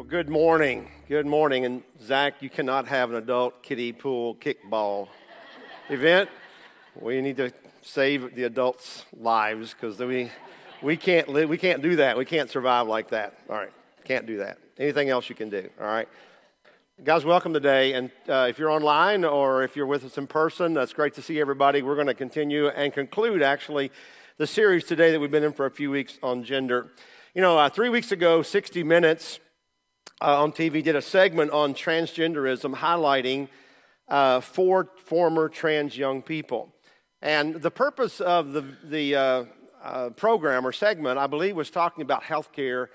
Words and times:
Well, 0.00 0.08
good 0.08 0.30
morning. 0.30 0.88
Good 1.10 1.26
morning. 1.26 1.66
And 1.66 1.82
Zach, 2.00 2.40
you 2.40 2.48
cannot 2.48 2.88
have 2.88 3.10
an 3.10 3.16
adult 3.16 3.62
kiddie 3.62 3.92
pool 3.92 4.34
kickball 4.34 5.08
event. 5.90 6.30
We 6.98 7.20
need 7.20 7.36
to 7.36 7.52
save 7.82 8.34
the 8.34 8.44
adults' 8.44 9.04
lives 9.14 9.74
because 9.74 9.98
we, 9.98 10.30
we, 10.80 10.96
can't 10.96 11.28
we 11.28 11.58
can't 11.58 11.82
do 11.82 11.96
that. 11.96 12.16
We 12.16 12.24
can't 12.24 12.48
survive 12.48 12.88
like 12.88 13.10
that. 13.10 13.40
All 13.50 13.56
right. 13.56 13.68
Can't 14.04 14.24
do 14.24 14.38
that. 14.38 14.56
Anything 14.78 15.10
else 15.10 15.28
you 15.28 15.34
can 15.34 15.50
do. 15.50 15.68
All 15.78 15.86
right. 15.86 16.08
Guys, 17.04 17.26
welcome 17.26 17.52
today. 17.52 17.92
And 17.92 18.10
uh, 18.26 18.46
if 18.48 18.58
you're 18.58 18.70
online 18.70 19.22
or 19.22 19.64
if 19.64 19.76
you're 19.76 19.84
with 19.84 20.06
us 20.06 20.16
in 20.16 20.26
person, 20.26 20.72
that's 20.72 20.94
great 20.94 21.12
to 21.16 21.22
see 21.22 21.38
everybody. 21.42 21.82
We're 21.82 21.94
going 21.94 22.06
to 22.06 22.14
continue 22.14 22.68
and 22.68 22.90
conclude, 22.94 23.42
actually, 23.42 23.92
the 24.38 24.46
series 24.46 24.84
today 24.84 25.10
that 25.12 25.20
we've 25.20 25.30
been 25.30 25.44
in 25.44 25.52
for 25.52 25.66
a 25.66 25.70
few 25.70 25.90
weeks 25.90 26.18
on 26.22 26.42
gender. 26.42 26.90
You 27.34 27.42
know, 27.42 27.58
uh, 27.58 27.68
three 27.68 27.90
weeks 27.90 28.10
ago, 28.12 28.40
60 28.40 28.82
Minutes 28.82 29.40
uh, 30.20 30.42
on 30.42 30.52
TV 30.52 30.82
did 30.82 30.96
a 30.96 31.02
segment 31.02 31.50
on 31.50 31.74
transgenderism 31.74 32.74
highlighting 32.74 33.48
uh, 34.08 34.40
four 34.40 34.90
former 35.04 35.48
trans 35.48 35.96
young 35.96 36.22
people. 36.22 36.72
And 37.22 37.54
the 37.54 37.70
purpose 37.70 38.20
of 38.20 38.52
the, 38.52 38.64
the 38.84 39.14
uh, 39.14 39.44
uh, 39.82 40.10
program 40.10 40.66
or 40.66 40.72
segment, 40.72 41.18
I 41.18 41.26
believe, 41.26 41.56
was 41.56 41.70
talking 41.70 42.02
about 42.02 42.22
health 42.22 42.52
care 42.52 42.90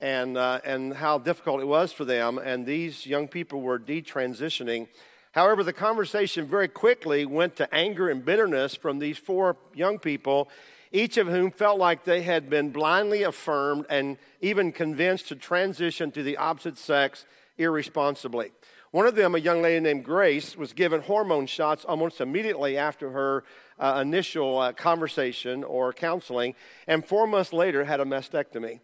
and, 0.00 0.36
uh, 0.36 0.60
and 0.64 0.94
how 0.94 1.18
difficult 1.18 1.60
it 1.60 1.66
was 1.66 1.92
for 1.92 2.04
them. 2.04 2.38
And 2.38 2.66
these 2.66 3.06
young 3.06 3.28
people 3.28 3.60
were 3.60 3.78
detransitioning. 3.78 4.88
However, 5.32 5.62
the 5.62 5.72
conversation 5.72 6.46
very 6.46 6.68
quickly 6.68 7.26
went 7.26 7.56
to 7.56 7.72
anger 7.74 8.08
and 8.08 8.24
bitterness 8.24 8.74
from 8.74 8.98
these 8.98 9.18
four 9.18 9.56
young 9.74 9.98
people 9.98 10.48
each 10.94 11.16
of 11.16 11.26
whom 11.26 11.50
felt 11.50 11.76
like 11.76 12.04
they 12.04 12.22
had 12.22 12.48
been 12.48 12.70
blindly 12.70 13.24
affirmed 13.24 13.84
and 13.90 14.16
even 14.40 14.70
convinced 14.70 15.26
to 15.26 15.34
transition 15.34 16.12
to 16.12 16.22
the 16.22 16.36
opposite 16.36 16.78
sex 16.78 17.26
irresponsibly. 17.58 18.52
One 18.92 19.08
of 19.08 19.16
them, 19.16 19.34
a 19.34 19.38
young 19.38 19.60
lady 19.60 19.80
named 19.80 20.04
Grace, 20.04 20.56
was 20.56 20.72
given 20.72 21.02
hormone 21.02 21.46
shots 21.46 21.84
almost 21.84 22.20
immediately 22.20 22.78
after 22.78 23.10
her 23.10 23.42
uh, 23.76 23.98
initial 24.00 24.56
uh, 24.58 24.72
conversation 24.72 25.64
or 25.64 25.92
counseling, 25.92 26.54
and 26.86 27.04
four 27.04 27.26
months 27.26 27.52
later 27.52 27.84
had 27.84 27.98
a 27.98 28.04
mastectomy. 28.04 28.78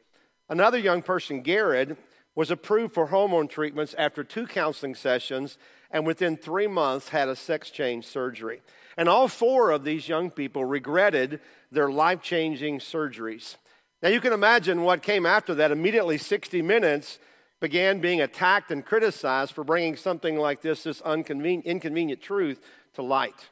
Another 0.48 0.78
young 0.78 1.02
person, 1.02 1.42
Garrett, 1.42 1.96
was 2.34 2.50
approved 2.50 2.92
for 2.92 3.06
hormone 3.06 3.46
treatments 3.46 3.94
after 3.96 4.24
two 4.24 4.48
counseling 4.48 4.96
sessions 4.96 5.58
and 5.90 6.06
within 6.06 6.36
three 6.36 6.66
months 6.66 7.08
had 7.08 7.28
a 7.28 7.36
sex 7.36 7.70
change 7.70 8.06
surgery. 8.06 8.62
And 8.96 9.08
all 9.08 9.28
four 9.28 9.70
of 9.70 9.84
these 9.84 10.08
young 10.08 10.30
people 10.30 10.64
regretted 10.64 11.40
their 11.70 11.90
life 11.90 12.22
changing 12.22 12.78
surgeries. 12.78 13.56
Now, 14.02 14.08
you 14.08 14.20
can 14.20 14.32
imagine 14.32 14.82
what 14.82 15.02
came 15.02 15.26
after 15.26 15.54
that. 15.56 15.70
Immediately, 15.70 16.18
60 16.18 16.62
Minutes 16.62 17.18
began 17.60 18.00
being 18.00 18.20
attacked 18.20 18.70
and 18.70 18.84
criticized 18.84 19.52
for 19.52 19.62
bringing 19.62 19.94
something 19.94 20.36
like 20.36 20.62
this, 20.62 20.84
this 20.84 21.02
inconvenient 21.04 22.22
truth, 22.22 22.60
to 22.94 23.02
light. 23.02 23.48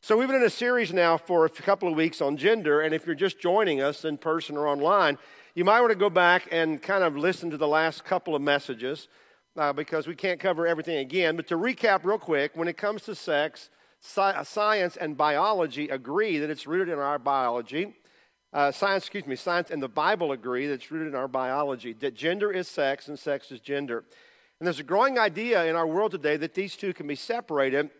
So, 0.00 0.16
we've 0.16 0.28
been 0.28 0.36
in 0.36 0.42
a 0.42 0.50
series 0.50 0.92
now 0.92 1.16
for 1.16 1.46
a 1.46 1.50
couple 1.50 1.88
of 1.88 1.94
weeks 1.94 2.20
on 2.20 2.36
gender, 2.36 2.80
and 2.80 2.94
if 2.94 3.06
you're 3.06 3.14
just 3.14 3.40
joining 3.40 3.80
us 3.80 4.04
in 4.04 4.18
person 4.18 4.56
or 4.56 4.66
online, 4.66 5.18
you 5.54 5.64
might 5.64 5.80
want 5.80 5.92
to 5.92 5.98
go 5.98 6.10
back 6.10 6.48
and 6.50 6.82
kind 6.82 7.02
of 7.02 7.16
listen 7.16 7.50
to 7.50 7.56
the 7.56 7.68
last 7.68 8.04
couple 8.04 8.34
of 8.34 8.42
messages 8.42 9.08
uh, 9.56 9.72
because 9.72 10.06
we 10.06 10.14
can't 10.14 10.38
cover 10.38 10.66
everything 10.66 10.98
again. 10.98 11.36
But 11.36 11.46
to 11.48 11.56
recap 11.56 12.04
real 12.04 12.18
quick, 12.18 12.52
when 12.54 12.68
it 12.68 12.76
comes 12.76 13.02
to 13.04 13.14
sex, 13.14 13.70
sci- 14.00 14.42
science 14.44 14.96
and 14.96 15.16
biology 15.16 15.88
agree 15.88 16.38
that 16.38 16.50
it's 16.50 16.66
rooted 16.66 16.88
in 16.88 16.98
our 16.98 17.18
biology. 17.18 17.94
Uh, 18.52 18.70
science, 18.70 19.04
excuse 19.04 19.26
me, 19.26 19.36
science 19.36 19.70
and 19.70 19.82
the 19.82 19.88
Bible 19.88 20.32
agree 20.32 20.66
that 20.66 20.74
it's 20.74 20.90
rooted 20.90 21.08
in 21.08 21.14
our 21.14 21.28
biology, 21.28 21.92
that 21.92 22.14
gender 22.14 22.50
is 22.50 22.68
sex 22.68 23.08
and 23.08 23.18
sex 23.18 23.50
is 23.50 23.60
gender. 23.60 24.04
And 24.58 24.66
there's 24.66 24.80
a 24.80 24.84
growing 24.84 25.18
idea 25.18 25.66
in 25.66 25.76
our 25.76 25.86
world 25.86 26.12
today 26.12 26.36
that 26.38 26.54
these 26.54 26.76
two 26.76 26.94
can 26.94 27.06
be 27.06 27.16
separated 27.16 27.90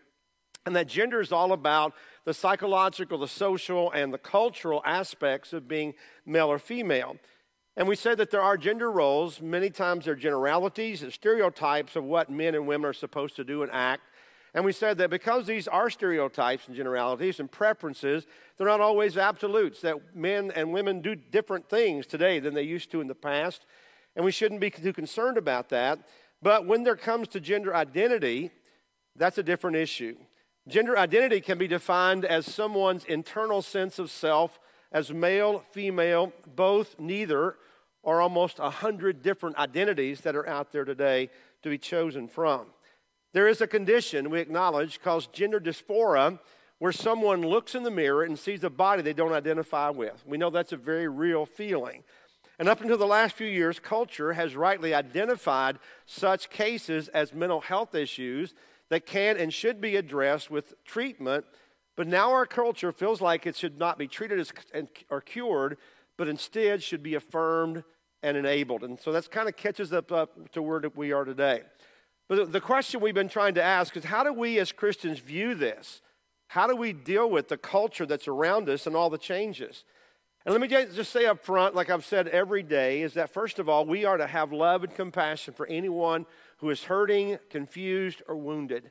and 0.66 0.74
that 0.74 0.88
gender 0.88 1.20
is 1.20 1.30
all 1.30 1.52
about 1.52 1.94
the 2.24 2.34
psychological, 2.34 3.18
the 3.18 3.28
social, 3.28 3.90
and 3.92 4.12
the 4.12 4.18
cultural 4.18 4.82
aspects 4.84 5.52
of 5.52 5.68
being 5.68 5.94
male 6.26 6.50
or 6.50 6.58
female. 6.58 7.16
And 7.76 7.86
we 7.86 7.94
said 7.94 8.18
that 8.18 8.30
there 8.30 8.42
are 8.42 8.56
gender 8.56 8.90
roles. 8.90 9.40
Many 9.40 9.70
times 9.70 10.06
they're 10.06 10.16
generalities 10.16 11.02
and 11.02 11.12
stereotypes 11.12 11.94
of 11.94 12.04
what 12.04 12.30
men 12.30 12.54
and 12.54 12.66
women 12.66 12.88
are 12.88 12.94
supposed 12.94 13.36
to 13.36 13.44
do 13.44 13.62
and 13.62 13.70
act. 13.70 14.02
And 14.56 14.64
we 14.64 14.72
said 14.72 14.96
that 14.98 15.10
because 15.10 15.46
these 15.46 15.68
are 15.68 15.90
stereotypes 15.90 16.66
and 16.66 16.74
generalities 16.74 17.40
and 17.40 17.52
preferences, 17.52 18.26
they're 18.56 18.66
not 18.66 18.80
always 18.80 19.18
absolutes, 19.18 19.82
that 19.82 20.16
men 20.16 20.50
and 20.56 20.72
women 20.72 21.02
do 21.02 21.14
different 21.14 21.68
things 21.68 22.06
today 22.06 22.38
than 22.38 22.54
they 22.54 22.62
used 22.62 22.90
to 22.92 23.02
in 23.02 23.06
the 23.06 23.14
past. 23.14 23.66
And 24.16 24.24
we 24.24 24.32
shouldn't 24.32 24.62
be 24.62 24.70
too 24.70 24.94
concerned 24.94 25.36
about 25.36 25.68
that. 25.68 25.98
But 26.40 26.64
when 26.64 26.84
there 26.84 26.96
comes 26.96 27.28
to 27.28 27.40
gender 27.40 27.76
identity, 27.76 28.50
that's 29.14 29.36
a 29.36 29.42
different 29.42 29.76
issue. 29.76 30.16
Gender 30.66 30.96
identity 30.96 31.42
can 31.42 31.58
be 31.58 31.68
defined 31.68 32.24
as 32.24 32.46
someone's 32.46 33.04
internal 33.04 33.60
sense 33.60 33.98
of 33.98 34.10
self 34.10 34.58
as 34.90 35.12
male, 35.12 35.64
female, 35.70 36.32
both, 36.54 36.98
neither, 36.98 37.56
or 38.02 38.22
almost 38.22 38.58
a 38.58 38.70
hundred 38.70 39.20
different 39.20 39.56
identities 39.58 40.22
that 40.22 40.34
are 40.34 40.48
out 40.48 40.72
there 40.72 40.86
today 40.86 41.28
to 41.62 41.68
be 41.68 41.76
chosen 41.76 42.26
from. 42.26 42.68
There 43.36 43.48
is 43.48 43.60
a 43.60 43.66
condition 43.66 44.30
we 44.30 44.40
acknowledge 44.40 45.02
called 45.02 45.30
gender 45.30 45.60
dysphoria, 45.60 46.38
where 46.78 46.90
someone 46.90 47.42
looks 47.42 47.74
in 47.74 47.82
the 47.82 47.90
mirror 47.90 48.22
and 48.22 48.38
sees 48.38 48.64
a 48.64 48.70
body 48.70 49.02
they 49.02 49.12
don't 49.12 49.34
identify 49.34 49.90
with. 49.90 50.24
We 50.26 50.38
know 50.38 50.48
that's 50.48 50.72
a 50.72 50.78
very 50.78 51.06
real 51.06 51.44
feeling. 51.44 52.02
And 52.58 52.66
up 52.66 52.80
until 52.80 52.96
the 52.96 53.06
last 53.06 53.36
few 53.36 53.46
years, 53.46 53.78
culture 53.78 54.32
has 54.32 54.56
rightly 54.56 54.94
identified 54.94 55.78
such 56.06 56.48
cases 56.48 57.08
as 57.08 57.34
mental 57.34 57.60
health 57.60 57.94
issues 57.94 58.54
that 58.88 59.04
can 59.04 59.36
and 59.36 59.52
should 59.52 59.82
be 59.82 59.96
addressed 59.96 60.50
with 60.50 60.72
treatment. 60.86 61.44
But 61.94 62.06
now 62.06 62.32
our 62.32 62.46
culture 62.46 62.90
feels 62.90 63.20
like 63.20 63.46
it 63.46 63.54
should 63.54 63.78
not 63.78 63.98
be 63.98 64.08
treated 64.08 64.40
as 64.40 64.50
or 65.10 65.20
cured, 65.20 65.76
but 66.16 66.26
instead 66.26 66.82
should 66.82 67.02
be 67.02 67.14
affirmed 67.14 67.84
and 68.22 68.34
enabled. 68.34 68.82
And 68.82 68.98
so 68.98 69.12
that's 69.12 69.28
kind 69.28 69.46
of 69.46 69.56
catches 69.56 69.92
up, 69.92 70.10
up 70.10 70.50
to 70.52 70.62
where 70.62 70.80
we 70.94 71.12
are 71.12 71.26
today. 71.26 71.64
But 72.28 72.52
the 72.52 72.60
question 72.60 73.00
we've 73.00 73.14
been 73.14 73.28
trying 73.28 73.54
to 73.54 73.62
ask 73.62 73.96
is 73.96 74.04
how 74.04 74.24
do 74.24 74.32
we 74.32 74.58
as 74.58 74.72
Christians 74.72 75.20
view 75.20 75.54
this? 75.54 76.00
How 76.48 76.66
do 76.66 76.76
we 76.76 76.92
deal 76.92 77.28
with 77.30 77.48
the 77.48 77.56
culture 77.56 78.06
that's 78.06 78.28
around 78.28 78.68
us 78.68 78.86
and 78.86 78.96
all 78.96 79.10
the 79.10 79.18
changes? 79.18 79.84
And 80.44 80.52
let 80.52 80.60
me 80.60 80.68
just 80.68 81.10
say 81.10 81.26
up 81.26 81.44
front, 81.44 81.74
like 81.74 81.90
I've 81.90 82.04
said 82.04 82.28
every 82.28 82.62
day, 82.62 83.02
is 83.02 83.14
that 83.14 83.34
first 83.34 83.58
of 83.58 83.68
all, 83.68 83.84
we 83.84 84.04
are 84.04 84.16
to 84.16 84.28
have 84.28 84.52
love 84.52 84.84
and 84.84 84.94
compassion 84.94 85.54
for 85.54 85.66
anyone 85.66 86.24
who 86.58 86.70
is 86.70 86.84
hurting, 86.84 87.38
confused, 87.50 88.22
or 88.28 88.36
wounded. 88.36 88.90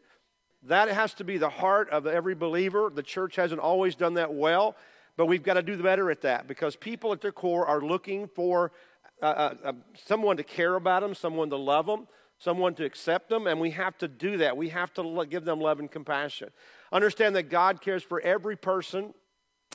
That 0.64 0.90
has 0.90 1.14
to 1.16 1.24
be 1.24 1.38
the 1.38 1.50
heart 1.50 1.90
of 1.92 2.08
every 2.08 2.36
believer. 2.36 2.92
The 2.94 3.04
church 3.04 3.38
hasn't 3.38 3.62
always 3.62 3.96
done 3.96 4.16
that 4.16 4.34
well, 4.34 4.76
but 5.16 5.28
we've 5.28 5.44
got 5.44 5.54
to 5.54 5.62
do 5.62 5.82
better 5.82 6.12
at 6.12 6.22
that 6.22 6.46
because 6.46 6.76
people 6.76 7.14
at 7.14 7.22
their 7.22 7.32
core 7.32 7.66
are 7.66 7.82
looking 7.82 8.28
for 8.28 8.74
uh, 9.22 9.26
uh, 9.26 9.54
uh, 9.64 9.74
someone 10.06 10.36
to 10.36 10.44
care 10.44 10.76
about 10.76 11.04
them, 11.04 11.16
someone 11.16 11.50
to 11.52 11.58
love 11.58 11.86
them, 11.86 12.06
someone 12.38 12.76
to 12.76 12.86
accept 12.86 13.30
them, 13.30 13.48
and 13.48 13.60
we 13.60 13.72
have 13.72 13.98
to 14.00 14.08
do 14.08 14.38
that. 14.38 14.58
We 14.58 14.70
have 14.70 14.94
to 14.96 15.26
give 15.30 15.46
them 15.46 15.60
love 15.60 15.80
and 15.80 15.90
compassion. 15.90 16.50
Understand 16.92 17.36
that 17.36 17.50
God 17.50 17.82
cares 17.82 18.04
for 18.04 18.20
every 18.22 18.56
person 18.56 19.14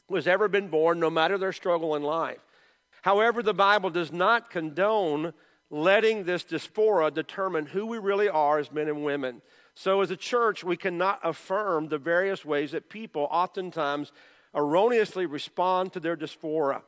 who 0.09 0.17
has 0.17 0.27
ever 0.27 0.49
been 0.49 0.69
born, 0.69 1.01
no 1.01 1.11
matter 1.11 1.39
their 1.39 1.53
struggle 1.53 1.95
in 1.95 2.03
life. 2.03 2.45
However, 3.03 3.43
the 3.43 3.55
Bible 3.55 3.91
does 3.91 4.13
not 4.13 4.51
condone 4.51 5.33
letting 5.71 6.25
this 6.25 6.45
dysphoria 6.45 7.15
determine 7.15 7.67
who 7.67 7.87
we 7.87 7.99
really 7.99 8.29
are 8.29 8.59
as 8.59 8.73
men 8.73 8.89
and 8.89 9.05
women. 9.05 9.41
So, 9.75 10.01
as 10.01 10.11
a 10.11 10.17
church, 10.17 10.65
we 10.65 10.77
cannot 10.77 11.21
affirm 11.23 11.89
the 11.89 11.99
various 11.99 12.45
ways 12.45 12.73
that 12.73 12.91
people 12.91 13.29
oftentimes 13.31 14.13
erroneously 14.55 15.27
respond 15.27 15.93
to 15.93 16.01
their 16.01 16.17
dysphoria. 16.17 16.83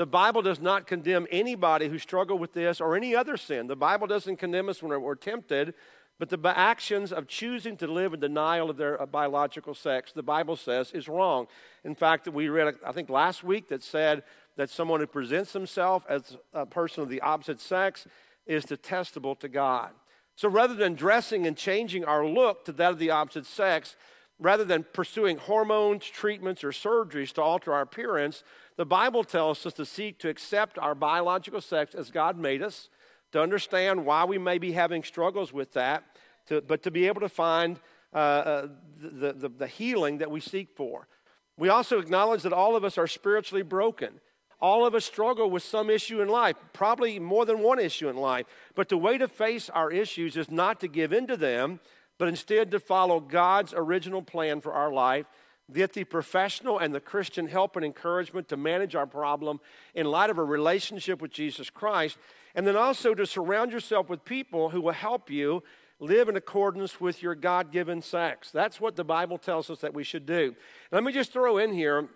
The 0.00 0.06
Bible 0.06 0.40
does 0.40 0.60
not 0.60 0.86
condemn 0.86 1.26
anybody 1.30 1.86
who 1.86 1.98
struggle 1.98 2.38
with 2.38 2.54
this 2.54 2.80
or 2.80 2.96
any 2.96 3.14
other 3.14 3.36
sin. 3.36 3.66
The 3.66 3.76
Bible 3.76 4.06
doesn't 4.06 4.38
condemn 4.38 4.70
us 4.70 4.82
when 4.82 4.98
we're 4.98 5.14
tempted, 5.14 5.74
but 6.18 6.30
the 6.30 6.38
actions 6.56 7.12
of 7.12 7.28
choosing 7.28 7.76
to 7.76 7.86
live 7.86 8.14
in 8.14 8.20
denial 8.20 8.70
of 8.70 8.78
their 8.78 9.02
uh, 9.02 9.04
biological 9.04 9.74
sex, 9.74 10.10
the 10.10 10.22
Bible 10.22 10.56
says, 10.56 10.90
is 10.92 11.06
wrong. 11.06 11.48
In 11.84 11.94
fact, 11.94 12.26
we 12.28 12.48
read, 12.48 12.76
I 12.82 12.92
think 12.92 13.10
last 13.10 13.44
week, 13.44 13.68
that 13.68 13.82
said 13.82 14.22
that 14.56 14.70
someone 14.70 15.00
who 15.00 15.06
presents 15.06 15.52
himself 15.52 16.06
as 16.08 16.38
a 16.54 16.64
person 16.64 17.02
of 17.02 17.10
the 17.10 17.20
opposite 17.20 17.60
sex 17.60 18.06
is 18.46 18.64
detestable 18.64 19.34
to 19.34 19.50
God. 19.50 19.90
So 20.34 20.48
rather 20.48 20.72
than 20.72 20.94
dressing 20.94 21.46
and 21.46 21.58
changing 21.58 22.06
our 22.06 22.26
look 22.26 22.64
to 22.64 22.72
that 22.72 22.92
of 22.92 22.98
the 22.98 23.10
opposite 23.10 23.44
sex, 23.44 23.96
rather 24.40 24.64
than 24.64 24.84
pursuing 24.92 25.36
hormones, 25.36 26.06
treatments, 26.06 26.64
or 26.64 26.70
surgeries 26.70 27.32
to 27.34 27.42
alter 27.42 27.72
our 27.72 27.82
appearance, 27.82 28.42
the 28.76 28.86
Bible 28.86 29.22
tells 29.22 29.64
us 29.66 29.74
to 29.74 29.84
seek 29.84 30.18
to 30.18 30.28
accept 30.28 30.78
our 30.78 30.94
biological 30.94 31.60
sex 31.60 31.94
as 31.94 32.10
God 32.10 32.38
made 32.38 32.62
us, 32.62 32.88
to 33.32 33.40
understand 33.40 34.06
why 34.06 34.24
we 34.24 34.38
may 34.38 34.58
be 34.58 34.72
having 34.72 35.04
struggles 35.04 35.52
with 35.52 35.74
that, 35.74 36.04
to, 36.46 36.62
but 36.62 36.82
to 36.82 36.90
be 36.90 37.06
able 37.06 37.20
to 37.20 37.28
find 37.28 37.78
uh, 38.14 38.16
uh, 38.16 38.68
the, 38.98 39.34
the, 39.34 39.48
the 39.50 39.66
healing 39.66 40.18
that 40.18 40.30
we 40.30 40.40
seek 40.40 40.68
for. 40.74 41.06
We 41.58 41.68
also 41.68 41.98
acknowledge 41.98 42.42
that 42.42 42.54
all 42.54 42.74
of 42.74 42.84
us 42.84 42.96
are 42.96 43.06
spiritually 43.06 43.62
broken. 43.62 44.20
All 44.60 44.86
of 44.86 44.94
us 44.94 45.04
struggle 45.04 45.50
with 45.50 45.62
some 45.62 45.90
issue 45.90 46.20
in 46.20 46.28
life, 46.28 46.56
probably 46.72 47.18
more 47.18 47.44
than 47.44 47.60
one 47.60 47.78
issue 47.78 48.08
in 48.08 48.16
life. 48.16 48.46
But 48.74 48.88
the 48.88 48.96
way 48.96 49.18
to 49.18 49.28
face 49.28 49.70
our 49.70 49.90
issues 49.90 50.36
is 50.36 50.50
not 50.50 50.80
to 50.80 50.88
give 50.88 51.12
in 51.12 51.26
to 51.28 51.36
them, 51.36 51.80
but 52.20 52.28
instead 52.28 52.70
to 52.70 52.78
follow 52.78 53.18
God's 53.18 53.72
original 53.74 54.20
plan 54.20 54.60
for 54.60 54.74
our 54.74 54.92
life 54.92 55.24
get 55.72 55.94
the 55.94 56.04
professional 56.04 56.78
and 56.78 56.94
the 56.94 57.00
Christian 57.00 57.46
help 57.46 57.76
and 57.76 57.84
encouragement 57.84 58.46
to 58.48 58.58
manage 58.58 58.94
our 58.94 59.06
problem 59.06 59.58
in 59.94 60.04
light 60.04 60.28
of 60.28 60.36
a 60.36 60.44
relationship 60.44 61.22
with 61.22 61.30
Jesus 61.30 61.70
Christ, 61.70 62.18
and 62.54 62.66
then 62.66 62.76
also 62.76 63.14
to 63.14 63.24
surround 63.24 63.72
yourself 63.72 64.10
with 64.10 64.22
people 64.26 64.68
who 64.68 64.82
will 64.82 64.92
help 64.92 65.30
you 65.30 65.62
live 65.98 66.28
in 66.28 66.36
accordance 66.36 67.00
with 67.00 67.22
your 67.22 67.34
God 67.34 67.72
given 67.72 68.02
sex. 68.02 68.50
That's 68.50 68.82
what 68.82 68.96
the 68.96 69.04
Bible 69.04 69.38
tells 69.38 69.70
us 69.70 69.78
that 69.78 69.94
we 69.94 70.04
should 70.04 70.26
do. 70.26 70.54
Let 70.92 71.02
me 71.02 71.12
just 71.12 71.32
throw 71.32 71.56
in 71.56 71.72
here 71.72 72.06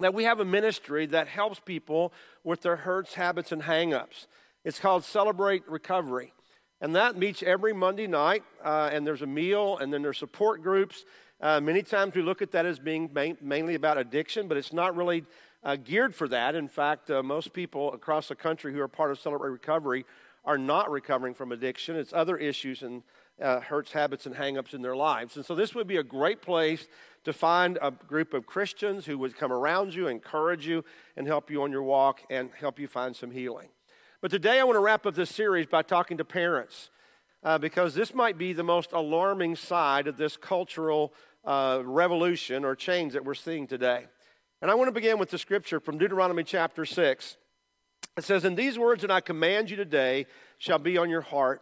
that 0.00 0.12
we 0.12 0.24
have 0.24 0.40
a 0.40 0.44
ministry 0.44 1.06
that 1.06 1.28
helps 1.28 1.58
people 1.58 2.12
with 2.44 2.60
their 2.60 2.76
hurts, 2.76 3.14
habits, 3.14 3.50
and 3.50 3.62
hangups. 3.62 4.26
It's 4.62 4.78
called 4.78 5.04
Celebrate 5.04 5.66
Recovery. 5.66 6.34
And 6.82 6.96
that 6.96 7.16
meets 7.16 7.44
every 7.44 7.72
Monday 7.72 8.08
night, 8.08 8.42
uh, 8.62 8.90
and 8.92 9.06
there's 9.06 9.22
a 9.22 9.26
meal, 9.26 9.78
and 9.78 9.92
then 9.92 10.02
there's 10.02 10.18
support 10.18 10.64
groups. 10.64 11.04
Uh, 11.40 11.60
many 11.60 11.80
times 11.80 12.12
we 12.16 12.22
look 12.22 12.42
at 12.42 12.50
that 12.50 12.66
as 12.66 12.80
being 12.80 13.08
main, 13.14 13.38
mainly 13.40 13.76
about 13.76 13.98
addiction, 13.98 14.48
but 14.48 14.56
it's 14.56 14.72
not 14.72 14.96
really 14.96 15.24
uh, 15.62 15.76
geared 15.76 16.12
for 16.12 16.26
that. 16.26 16.56
In 16.56 16.66
fact, 16.66 17.08
uh, 17.08 17.22
most 17.22 17.52
people 17.52 17.92
across 17.92 18.26
the 18.26 18.34
country 18.34 18.72
who 18.72 18.80
are 18.80 18.88
part 18.88 19.12
of 19.12 19.20
Celebrate 19.20 19.50
Recovery 19.50 20.04
are 20.44 20.58
not 20.58 20.90
recovering 20.90 21.34
from 21.34 21.52
addiction. 21.52 21.94
It's 21.94 22.12
other 22.12 22.36
issues 22.36 22.82
and 22.82 23.04
uh, 23.40 23.60
hurts, 23.60 23.92
habits, 23.92 24.26
and 24.26 24.34
hangups 24.34 24.74
in 24.74 24.82
their 24.82 24.96
lives. 24.96 25.36
And 25.36 25.46
so 25.46 25.54
this 25.54 25.76
would 25.76 25.86
be 25.86 25.98
a 25.98 26.02
great 26.02 26.42
place 26.42 26.88
to 27.22 27.32
find 27.32 27.78
a 27.80 27.92
group 27.92 28.34
of 28.34 28.44
Christians 28.44 29.06
who 29.06 29.18
would 29.18 29.36
come 29.36 29.52
around 29.52 29.94
you, 29.94 30.08
encourage 30.08 30.66
you, 30.66 30.84
and 31.16 31.28
help 31.28 31.48
you 31.48 31.62
on 31.62 31.70
your 31.70 31.84
walk 31.84 32.22
and 32.28 32.50
help 32.58 32.80
you 32.80 32.88
find 32.88 33.14
some 33.14 33.30
healing. 33.30 33.68
But 34.22 34.30
today 34.30 34.60
I 34.60 34.62
want 34.62 34.76
to 34.76 34.80
wrap 34.80 35.04
up 35.04 35.16
this 35.16 35.30
series 35.30 35.66
by 35.66 35.82
talking 35.82 36.16
to 36.18 36.24
parents. 36.24 36.90
Uh, 37.42 37.58
because 37.58 37.92
this 37.92 38.14
might 38.14 38.38
be 38.38 38.52
the 38.52 38.62
most 38.62 38.92
alarming 38.92 39.56
side 39.56 40.06
of 40.06 40.16
this 40.16 40.36
cultural 40.36 41.12
uh, 41.44 41.82
revolution 41.84 42.64
or 42.64 42.76
change 42.76 43.14
that 43.14 43.24
we're 43.24 43.34
seeing 43.34 43.66
today. 43.66 44.04
And 44.60 44.70
I 44.70 44.76
want 44.76 44.86
to 44.86 44.92
begin 44.92 45.18
with 45.18 45.30
the 45.30 45.38
scripture 45.38 45.80
from 45.80 45.98
Deuteronomy 45.98 46.44
chapter 46.44 46.84
6. 46.84 47.36
It 48.16 48.22
says, 48.22 48.44
And 48.44 48.56
these 48.56 48.78
words 48.78 49.02
that 49.02 49.10
I 49.10 49.20
command 49.20 49.70
you 49.70 49.76
today 49.76 50.26
shall 50.58 50.78
be 50.78 50.96
on 50.96 51.10
your 51.10 51.22
heart. 51.22 51.60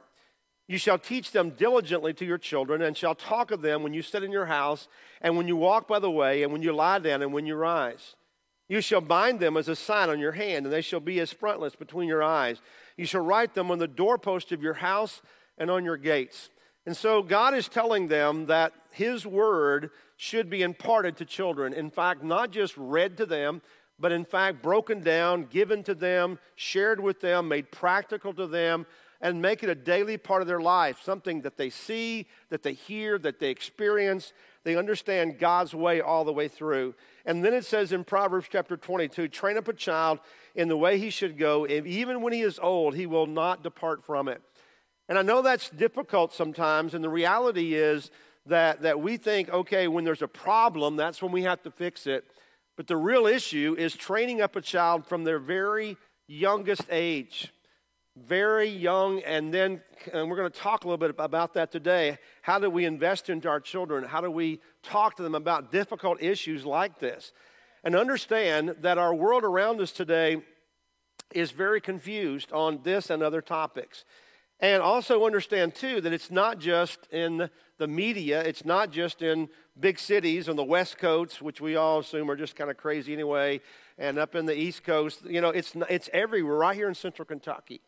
You 0.68 0.76
shall 0.76 0.98
teach 0.98 1.32
them 1.32 1.52
diligently 1.52 2.12
to 2.12 2.26
your 2.26 2.36
children, 2.36 2.82
and 2.82 2.94
shall 2.94 3.14
talk 3.14 3.52
of 3.52 3.62
them 3.62 3.82
when 3.82 3.94
you 3.94 4.02
sit 4.02 4.22
in 4.22 4.30
your 4.30 4.46
house, 4.46 4.86
and 5.22 5.34
when 5.38 5.48
you 5.48 5.56
walk 5.56 5.88
by 5.88 5.98
the 5.98 6.10
way, 6.10 6.42
and 6.42 6.52
when 6.52 6.60
you 6.60 6.74
lie 6.74 6.98
down, 6.98 7.22
and 7.22 7.32
when 7.32 7.46
you 7.46 7.54
rise. 7.54 8.16
You 8.70 8.80
shall 8.80 9.00
bind 9.00 9.40
them 9.40 9.56
as 9.56 9.66
a 9.66 9.74
sign 9.74 10.10
on 10.10 10.20
your 10.20 10.30
hand, 10.30 10.64
and 10.64 10.72
they 10.72 10.80
shall 10.80 11.00
be 11.00 11.18
as 11.18 11.32
frontlets 11.32 11.74
between 11.74 12.06
your 12.06 12.22
eyes. 12.22 12.62
You 12.96 13.04
shall 13.04 13.20
write 13.20 13.52
them 13.52 13.68
on 13.68 13.80
the 13.80 13.88
doorpost 13.88 14.52
of 14.52 14.62
your 14.62 14.74
house 14.74 15.22
and 15.58 15.68
on 15.72 15.84
your 15.84 15.96
gates. 15.96 16.50
And 16.86 16.96
so 16.96 17.20
God 17.20 17.52
is 17.52 17.68
telling 17.68 18.06
them 18.06 18.46
that 18.46 18.72
His 18.92 19.26
word 19.26 19.90
should 20.16 20.48
be 20.48 20.62
imparted 20.62 21.16
to 21.16 21.24
children. 21.24 21.72
In 21.72 21.90
fact, 21.90 22.22
not 22.22 22.52
just 22.52 22.76
read 22.76 23.16
to 23.16 23.26
them, 23.26 23.60
but 23.98 24.12
in 24.12 24.24
fact, 24.24 24.62
broken 24.62 25.02
down, 25.02 25.46
given 25.46 25.82
to 25.82 25.94
them, 25.94 26.38
shared 26.54 27.00
with 27.00 27.20
them, 27.20 27.48
made 27.48 27.72
practical 27.72 28.32
to 28.34 28.46
them, 28.46 28.86
and 29.20 29.42
make 29.42 29.62
it 29.62 29.68
a 29.68 29.74
daily 29.74 30.16
part 30.16 30.40
of 30.40 30.48
their 30.48 30.60
life, 30.60 31.00
something 31.02 31.42
that 31.42 31.56
they 31.56 31.68
see, 31.68 32.26
that 32.48 32.62
they 32.62 32.72
hear, 32.72 33.18
that 33.18 33.38
they 33.38 33.50
experience. 33.50 34.32
They 34.64 34.76
understand 34.76 35.38
God's 35.38 35.74
way 35.74 36.00
all 36.00 36.24
the 36.24 36.32
way 36.32 36.48
through. 36.48 36.94
And 37.26 37.44
then 37.44 37.52
it 37.52 37.64
says 37.64 37.92
in 37.92 38.04
Proverbs 38.04 38.48
chapter 38.50 38.76
22 38.76 39.28
train 39.28 39.58
up 39.58 39.68
a 39.68 39.72
child 39.72 40.20
in 40.54 40.68
the 40.68 40.76
way 40.76 40.98
he 40.98 41.10
should 41.10 41.38
go, 41.38 41.64
and 41.64 41.86
even 41.86 42.22
when 42.22 42.32
he 42.32 42.40
is 42.40 42.58
old, 42.58 42.94
he 42.94 43.06
will 43.06 43.26
not 43.26 43.62
depart 43.62 44.04
from 44.04 44.28
it. 44.28 44.42
And 45.08 45.18
I 45.18 45.22
know 45.22 45.42
that's 45.42 45.70
difficult 45.70 46.32
sometimes, 46.32 46.94
and 46.94 47.04
the 47.04 47.08
reality 47.08 47.74
is 47.74 48.10
that, 48.46 48.82
that 48.82 49.00
we 49.00 49.16
think, 49.16 49.48
okay, 49.50 49.88
when 49.88 50.04
there's 50.04 50.22
a 50.22 50.28
problem, 50.28 50.96
that's 50.96 51.22
when 51.22 51.32
we 51.32 51.42
have 51.42 51.62
to 51.62 51.70
fix 51.70 52.06
it. 52.06 52.24
But 52.76 52.86
the 52.86 52.96
real 52.96 53.26
issue 53.26 53.76
is 53.78 53.94
training 53.94 54.40
up 54.40 54.56
a 54.56 54.60
child 54.60 55.06
from 55.06 55.24
their 55.24 55.38
very 55.38 55.96
youngest 56.26 56.84
age. 56.90 57.52
Very 58.16 58.68
young, 58.68 59.20
and 59.20 59.54
then 59.54 59.82
and 60.12 60.28
we're 60.28 60.36
going 60.36 60.50
to 60.50 60.58
talk 60.58 60.84
a 60.84 60.88
little 60.88 60.98
bit 60.98 61.14
about 61.16 61.54
that 61.54 61.70
today. 61.70 62.18
How 62.42 62.58
do 62.58 62.68
we 62.68 62.84
invest 62.84 63.30
into 63.30 63.48
our 63.48 63.60
children? 63.60 64.04
How 64.04 64.20
do 64.20 64.30
we 64.30 64.60
talk 64.82 65.16
to 65.16 65.22
them 65.22 65.34
about 65.34 65.70
difficult 65.70 66.20
issues 66.20 66.64
like 66.64 66.98
this? 66.98 67.32
And 67.84 67.94
understand 67.94 68.76
that 68.80 68.98
our 68.98 69.14
world 69.14 69.44
around 69.44 69.80
us 69.80 69.92
today 69.92 70.42
is 71.32 71.52
very 71.52 71.80
confused 71.80 72.52
on 72.52 72.80
this 72.82 73.10
and 73.10 73.22
other 73.22 73.40
topics. 73.40 74.04
And 74.58 74.82
also 74.82 75.24
understand, 75.24 75.74
too, 75.74 76.00
that 76.02 76.12
it's 76.12 76.30
not 76.30 76.58
just 76.58 77.06
in 77.10 77.48
the 77.78 77.86
media, 77.86 78.42
it's 78.42 78.64
not 78.64 78.90
just 78.90 79.22
in 79.22 79.48
big 79.78 79.98
cities 79.98 80.48
on 80.48 80.56
the 80.56 80.64
West 80.64 80.98
Coast, 80.98 81.40
which 81.40 81.60
we 81.60 81.76
all 81.76 82.00
assume 82.00 82.30
are 82.30 82.36
just 82.36 82.56
kind 82.56 82.70
of 82.70 82.76
crazy 82.76 83.14
anyway, 83.14 83.60
and 83.96 84.18
up 84.18 84.34
in 84.34 84.44
the 84.44 84.54
East 84.54 84.84
Coast. 84.84 85.24
You 85.24 85.40
know, 85.40 85.48
it's, 85.48 85.74
it's 85.88 86.10
everywhere, 86.12 86.56
right 86.56 86.76
here 86.76 86.88
in 86.88 86.94
central 86.94 87.24
Kentucky. 87.24 87.80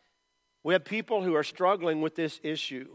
We 0.63 0.73
have 0.73 0.85
people 0.85 1.23
who 1.23 1.35
are 1.35 1.43
struggling 1.43 2.01
with 2.01 2.15
this 2.15 2.39
issue. 2.41 2.87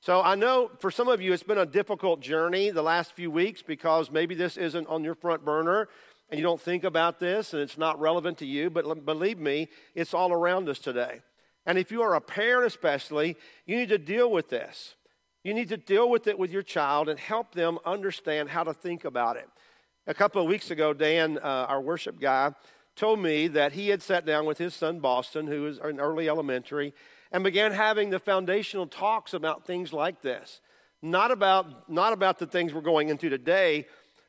So 0.00 0.20
I 0.22 0.34
know 0.34 0.70
for 0.78 0.90
some 0.90 1.08
of 1.08 1.20
you 1.20 1.32
it's 1.32 1.42
been 1.42 1.58
a 1.58 1.66
difficult 1.66 2.20
journey 2.20 2.70
the 2.70 2.82
last 2.82 3.12
few 3.12 3.30
weeks 3.30 3.62
because 3.62 4.10
maybe 4.10 4.34
this 4.34 4.56
isn't 4.56 4.86
on 4.86 5.02
your 5.02 5.14
front 5.14 5.44
burner 5.44 5.88
and 6.30 6.38
you 6.38 6.44
don't 6.44 6.60
think 6.60 6.84
about 6.84 7.18
this 7.18 7.52
and 7.52 7.62
it's 7.62 7.78
not 7.78 7.98
relevant 7.98 8.38
to 8.38 8.46
you, 8.46 8.70
but 8.70 9.04
believe 9.04 9.38
me, 9.38 9.68
it's 9.94 10.14
all 10.14 10.32
around 10.32 10.68
us 10.68 10.78
today. 10.78 11.20
And 11.66 11.78
if 11.78 11.90
you 11.90 12.02
are 12.02 12.14
a 12.14 12.20
parent, 12.20 12.66
especially, 12.66 13.36
you 13.66 13.76
need 13.76 13.88
to 13.88 13.98
deal 13.98 14.30
with 14.30 14.48
this. 14.48 14.94
You 15.44 15.54
need 15.54 15.68
to 15.70 15.76
deal 15.76 16.08
with 16.08 16.26
it 16.26 16.38
with 16.38 16.50
your 16.50 16.62
child 16.62 17.08
and 17.08 17.18
help 17.18 17.54
them 17.54 17.78
understand 17.84 18.50
how 18.50 18.64
to 18.64 18.74
think 18.74 19.04
about 19.04 19.36
it. 19.36 19.48
A 20.06 20.14
couple 20.14 20.40
of 20.40 20.48
weeks 20.48 20.70
ago, 20.70 20.92
Dan, 20.92 21.38
uh, 21.38 21.66
our 21.68 21.80
worship 21.80 22.20
guy, 22.20 22.52
told 22.98 23.20
me 23.20 23.48
that 23.48 23.72
he 23.72 23.88
had 23.88 24.02
sat 24.02 24.26
down 24.26 24.44
with 24.44 24.58
his 24.58 24.74
son, 24.74 25.00
Boston, 25.00 25.46
who 25.46 25.66
is 25.66 25.78
in 25.78 26.00
early 26.00 26.28
elementary, 26.28 26.92
and 27.32 27.44
began 27.44 27.72
having 27.72 28.10
the 28.10 28.18
foundational 28.18 28.86
talks 28.86 29.32
about 29.32 29.66
things 29.66 29.92
like 29.92 30.22
this. 30.22 30.60
Not 31.00 31.30
about, 31.30 31.88
not 31.88 32.12
about 32.12 32.38
the 32.38 32.46
things 32.46 32.74
we're 32.74 32.80
going 32.80 33.08
into 33.08 33.28
today, 33.28 33.86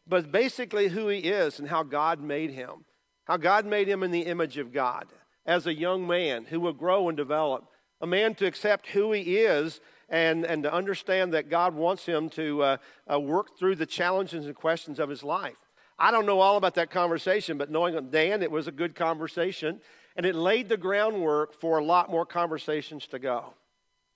but 0.08 0.32
basically 0.32 0.90
who 0.90 1.08
he 1.08 1.20
is 1.20 1.60
and 1.60 1.68
how 1.68 1.84
God 1.84 2.22
made 2.22 2.52
him. 2.52 2.86
How 3.26 3.38
God 3.38 3.66
made 3.66 3.88
him 3.88 4.04
in 4.04 4.12
the 4.12 4.22
image 4.22 4.58
of 4.58 4.74
God 4.74 5.06
as 5.46 5.66
a 5.66 5.74
young 5.74 6.08
man 6.08 6.46
who 6.46 6.60
will 6.60 6.74
grow 6.74 7.10
and 7.10 7.18
develop, 7.18 7.66
a 8.02 8.08
man 8.08 8.36
to 8.36 8.46
accept 8.46 8.88
who 8.88 9.12
he 9.12 9.38
is 9.38 9.80
and, 10.10 10.46
and 10.46 10.64
to 10.64 10.74
understand 10.74 11.34
that 11.34 11.50
God 11.50 11.76
wants 11.76 12.06
him 12.06 12.30
to 12.32 12.64
uh, 12.64 12.78
uh, 13.12 13.20
work 13.20 13.58
through 13.58 13.76
the 13.76 13.86
challenges 13.86 14.46
and 14.46 14.56
questions 14.56 15.00
of 15.00 15.10
his 15.10 15.24
life. 15.24 15.58
I 16.00 16.12
don't 16.12 16.26
know 16.26 16.40
all 16.40 16.56
about 16.56 16.76
that 16.76 16.90
conversation, 16.90 17.58
but 17.58 17.70
knowing 17.70 18.10
Dan, 18.10 18.42
it 18.42 18.52
was 18.52 18.68
a 18.68 18.72
good 18.72 18.96
conversation, 18.96 19.82
and 20.16 20.26
it 20.26 20.34
laid 20.34 20.70
the 20.70 20.78
groundwork 20.78 21.54
for 21.54 21.78
a 21.78 21.84
lot 21.84 22.10
more 22.10 22.26
conversations 22.26 23.06
to 23.08 23.20
go. 23.20 23.54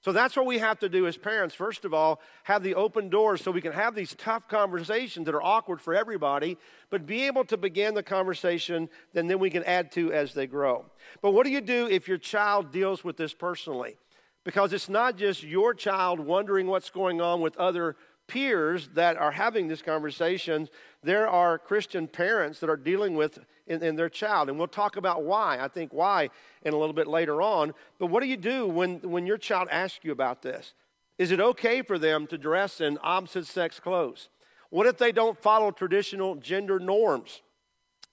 So 0.04 0.12
that's 0.12 0.36
what 0.36 0.46
we 0.46 0.60
have 0.60 0.80
to 0.80 0.90
do 0.90 1.08
as 1.08 1.16
parents. 1.16 1.56
First 1.56 1.86
of 1.86 1.94
all, 1.94 2.20
have 2.44 2.62
the 2.62 2.76
open 2.76 3.08
doors 3.08 3.42
so 3.42 3.52
we 3.52 3.62
can 3.62 3.72
have 3.72 3.96
these 3.96 4.14
tough 4.16 4.50
conversations 4.50 5.26
that 5.26 5.36
are 5.36 5.42
awkward 5.42 5.80
for 5.80 5.96
everybody, 5.96 6.58
but 6.90 7.06
be 7.06 7.24
able 7.24 7.46
to 7.46 7.56
begin 7.56 7.94
the 7.94 8.04
conversation, 8.04 8.90
and 9.16 9.30
then 9.30 9.40
we 9.40 9.50
can 9.50 9.64
add 9.64 9.94
to 9.94 10.12
as 10.12 10.34
they 10.34 10.46
grow. 10.46 10.86
But 11.22 11.32
what 11.32 11.46
do 11.46 11.52
you 11.52 11.62
do 11.62 11.88
if 11.88 12.10
your 12.10 12.18
child 12.18 12.72
deals 12.72 13.06
with 13.06 13.16
this 13.16 13.34
personally? 13.34 13.96
Because 14.44 14.74
it's 14.74 14.90
not 14.90 15.18
just 15.18 15.42
your 15.42 15.74
child 15.74 16.20
wondering 16.20 16.68
what's 16.68 16.90
going 16.90 17.22
on 17.22 17.40
with 17.40 17.56
other 17.56 17.96
peers 18.28 18.90
that 18.94 19.18
are 19.18 19.32
having 19.32 19.68
this 19.68 19.82
conversation. 19.82 20.70
There 21.04 21.28
are 21.28 21.58
Christian 21.58 22.08
parents 22.08 22.60
that 22.60 22.70
are 22.70 22.78
dealing 22.78 23.16
with 23.16 23.40
in, 23.68 23.84
in, 23.84 23.96
their 23.96 24.10
child. 24.10 24.50
And 24.50 24.58
we'll 24.58 24.68
talk 24.68 24.98
about 24.98 25.24
why. 25.24 25.60
I 25.60 25.68
think 25.68 25.94
why 25.94 26.30
in 26.64 26.74
a 26.74 26.78
little 26.78 26.94
bit 26.94 27.08
later 27.08 27.42
on. 27.42 27.74
But 28.00 28.08
what 28.08 28.22
do 28.22 28.30
you 28.30 28.38
do 28.38 28.68
when, 28.68 29.00
when 29.02 29.26
your 29.26 29.38
child 29.38 29.68
asks 29.72 30.00
you 30.04 30.12
about 30.12 30.42
this? 30.42 30.74
Is 31.18 31.32
it 31.32 31.40
okay 31.40 31.82
for 31.82 32.00
them 32.00 32.28
to 32.28 32.38
dress 32.38 32.82
in 32.82 32.98
opposite 33.02 33.46
sex 33.46 33.80
clothes? 33.80 34.30
What 34.70 34.88
if 34.88 34.98
they 34.98 35.12
don't 35.12 35.40
follow 35.42 35.72
traditional 35.72 36.36
gender 36.36 36.80
norms? 36.80 37.42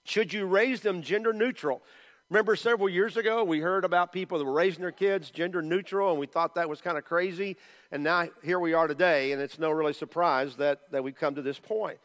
Should 0.03 0.33
you 0.33 0.45
raise 0.45 0.81
them 0.81 1.01
gender 1.01 1.33
neutral? 1.33 1.81
Remember 2.31 2.55
several 2.55 2.87
years 2.87 3.17
ago, 3.17 3.43
we 3.43 3.59
heard 3.59 3.83
about 3.83 4.13
people 4.13 4.37
that 4.37 4.45
were 4.45 4.53
raising 4.53 4.79
their 4.79 4.93
kids 4.93 5.31
gender 5.31 5.61
neutral, 5.61 6.11
and 6.11 6.17
we 6.17 6.27
thought 6.27 6.55
that 6.55 6.69
was 6.69 6.79
kind 6.79 6.97
of 6.97 7.03
crazy. 7.03 7.57
And 7.91 8.03
now 8.05 8.29
here 8.41 8.57
we 8.57 8.73
are 8.73 8.87
today, 8.87 9.33
and 9.33 9.41
it's 9.41 9.59
no 9.59 9.69
really 9.69 9.91
surprise 9.91 10.55
that, 10.55 10.79
that 10.91 11.03
we've 11.03 11.13
come 11.13 11.35
to 11.35 11.41
this 11.41 11.59
point. 11.59 11.97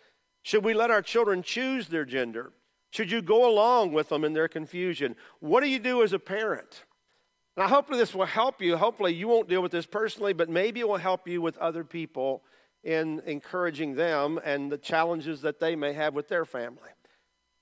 Should 0.43 0.65
we 0.65 0.75
let 0.75 0.91
our 0.91 1.01
children 1.01 1.45
choose 1.45 1.87
their 1.87 2.05
gender? 2.05 2.51
Should 2.91 3.13
you 3.13 3.23
go 3.23 3.49
along 3.49 3.93
with 3.93 4.09
them 4.09 4.25
in 4.25 4.33
their 4.33 4.49
confusion? 4.49 5.15
What 5.39 5.63
do 5.63 5.69
you 5.69 5.79
do 5.79 6.03
as 6.03 6.13
a 6.13 6.19
parent? 6.19 6.83
Now, 7.57 7.69
hopefully, 7.69 8.01
this 8.01 8.13
will 8.13 8.27
help 8.27 8.61
you. 8.61 8.77
Hopefully, 8.77 9.15
you 9.15 9.29
won't 9.29 9.49
deal 9.49 9.63
with 9.63 9.71
this 9.71 9.87
personally, 9.87 10.33
but 10.33 10.49
maybe 10.49 10.81
it 10.81 10.89
will 10.89 10.97
help 10.97 11.29
you 11.29 11.41
with 11.41 11.57
other 11.59 11.85
people 11.85 12.43
in 12.83 13.23
encouraging 13.27 13.95
them 13.95 14.41
and 14.45 14.73
the 14.73 14.79
challenges 14.79 15.43
that 15.43 15.61
they 15.61 15.77
may 15.77 15.93
have 15.93 16.15
with 16.15 16.27
their 16.27 16.45
family. 16.45 16.91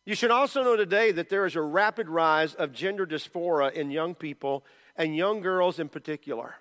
You 0.07 0.15
should 0.15 0.31
also 0.31 0.63
know 0.63 0.77
today 0.77 1.13
that 1.13 1.31
there 1.31 1.47
is 1.47 1.57
a 1.57 1.63
rapid 1.63 2.11
rise 2.11 2.55
of 2.55 2.73
gender 2.73 3.07
dysphoria 3.07 3.73
in 3.73 3.91
young 3.91 4.15
people 4.15 4.65
and 4.97 5.17
young 5.17 5.41
girls 5.41 5.79
in 5.79 5.89
particular. 5.89 6.57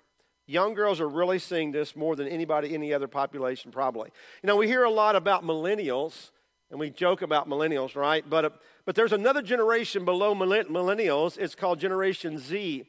Young 0.46 0.72
girls 0.72 0.98
are 0.98 1.08
really 1.08 1.38
seeing 1.38 1.70
this 1.70 1.94
more 1.94 2.16
than 2.16 2.26
anybody, 2.26 2.74
any 2.74 2.94
other 2.94 3.08
population, 3.08 3.70
probably. 3.70 4.10
You 4.42 4.46
know, 4.46 4.56
we 4.56 4.66
hear 4.66 4.84
a 4.84 4.90
lot 4.90 5.14
about 5.14 5.44
millennials, 5.44 6.30
and 6.70 6.80
we 6.80 6.88
joke 6.88 7.20
about 7.20 7.48
millennials, 7.48 7.94
right? 7.94 8.28
But, 8.28 8.44
uh, 8.44 8.50
but 8.86 8.94
there's 8.94 9.12
another 9.12 9.42
generation 9.42 10.06
below 10.06 10.34
millennials. 10.34 11.38
It's 11.38 11.54
called 11.54 11.80
Generation 11.80 12.38
Z. 12.38 12.84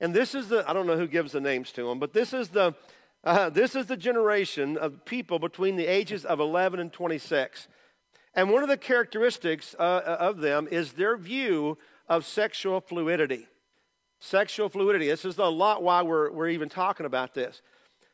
And 0.00 0.14
this 0.14 0.34
is 0.34 0.48
the, 0.48 0.68
I 0.68 0.74
don't 0.74 0.86
know 0.86 0.98
who 0.98 1.06
gives 1.06 1.32
the 1.32 1.40
names 1.40 1.72
to 1.72 1.88
them, 1.88 1.98
but 1.98 2.12
this 2.12 2.34
is 2.34 2.48
the, 2.48 2.74
uh, 3.22 3.48
this 3.48 3.74
is 3.74 3.86
the 3.86 3.96
generation 3.96 4.76
of 4.76 5.04
people 5.06 5.38
between 5.38 5.76
the 5.76 5.86
ages 5.86 6.26
of 6.26 6.40
11 6.40 6.78
and 6.78 6.92
26. 6.92 7.68
And 8.34 8.50
one 8.50 8.62
of 8.62 8.68
the 8.68 8.76
characteristics 8.76 9.74
uh, 9.78 9.82
uh 9.82 10.16
of 10.20 10.38
them 10.38 10.68
is 10.70 10.92
their 10.92 11.16
view 11.16 11.78
of 12.08 12.26
sexual 12.26 12.80
fluidity. 12.80 13.46
Sexual 14.20 14.68
fluidity. 14.68 15.08
This 15.08 15.24
is 15.24 15.38
a 15.38 15.44
lot 15.44 15.82
why 15.82 16.02
we're, 16.02 16.30
we're 16.30 16.48
even 16.48 16.68
talking 16.68 17.06
about 17.06 17.34
this. 17.34 17.62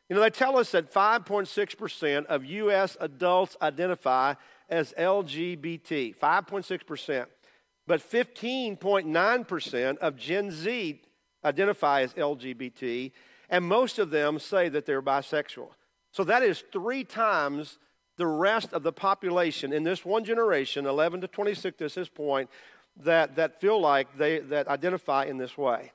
You 0.09 0.15
know, 0.15 0.21
they 0.21 0.29
tell 0.29 0.57
us 0.57 0.71
that 0.71 0.93
5.6% 0.93 2.25
of 2.25 2.43
U.S. 2.43 2.97
adults 2.99 3.55
identify 3.61 4.33
as 4.69 4.93
LGBT, 4.97 6.17
5.6%. 6.17 7.25
But 7.87 8.01
15.9% 8.01 9.97
of 9.97 10.17
Gen 10.17 10.51
Z 10.51 11.01
identify 11.45 12.01
as 12.01 12.13
LGBT, 12.13 13.11
and 13.49 13.65
most 13.65 13.99
of 13.99 14.09
them 14.09 14.37
say 14.37 14.69
that 14.69 14.85
they're 14.85 15.01
bisexual. 15.01 15.69
So 16.11 16.23
that 16.25 16.43
is 16.43 16.63
three 16.71 17.03
times 17.03 17.77
the 18.17 18.27
rest 18.27 18.73
of 18.73 18.83
the 18.83 18.91
population 18.91 19.73
in 19.73 19.83
this 19.83 20.05
one 20.05 20.23
generation, 20.23 20.85
11 20.85 21.21
to 21.21 21.27
26 21.27 21.81
at 21.81 21.95
this 21.95 22.09
point, 22.09 22.49
that, 22.97 23.35
that 23.35 23.61
feel 23.61 23.79
like 23.79 24.17
they 24.17 24.39
that 24.39 24.67
identify 24.67 25.25
in 25.25 25.37
this 25.37 25.57
way. 25.57 25.91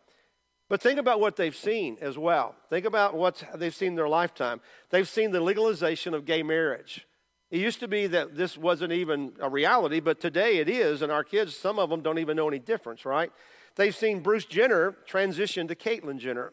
But 0.68 0.80
think 0.80 0.99
about 0.99 1.20
what 1.20 1.37
they've 1.37 1.54
seen 1.54 1.96
as 2.00 2.18
well. 2.18 2.56
Think 2.70 2.87
about 2.87 3.14
what 3.14 3.42
they've 3.54 3.75
seen 3.75 3.88
in 3.88 3.94
their 3.94 4.08
lifetime. 4.08 4.61
They've 4.90 5.08
seen 5.08 5.30
the 5.30 5.40
legalization 5.40 6.12
of 6.12 6.25
gay 6.25 6.42
marriage. 6.42 7.06
It 7.50 7.61
used 7.61 7.78
to 7.80 7.88
be 7.88 8.08
that 8.08 8.37
this 8.37 8.58
wasn't 8.58 8.92
even 8.92 9.32
a 9.40 9.49
reality, 9.49 10.00
but 10.00 10.20
today 10.20 10.58
it 10.58 10.68
is, 10.68 11.02
and 11.02 11.12
our 11.12 11.23
kids, 11.23 11.56
some 11.56 11.78
of 11.78 11.90
them 11.90 12.00
don't 12.00 12.18
even 12.18 12.37
know 12.37 12.49
any 12.49 12.58
difference, 12.58 13.04
right? 13.04 13.30
They've 13.76 13.94
seen 13.94 14.20
Bruce 14.20 14.46
Jenner 14.46 14.96
transition 15.06 15.68
to 15.68 15.76
Caitlyn 15.76 16.18
Jenner. 16.18 16.52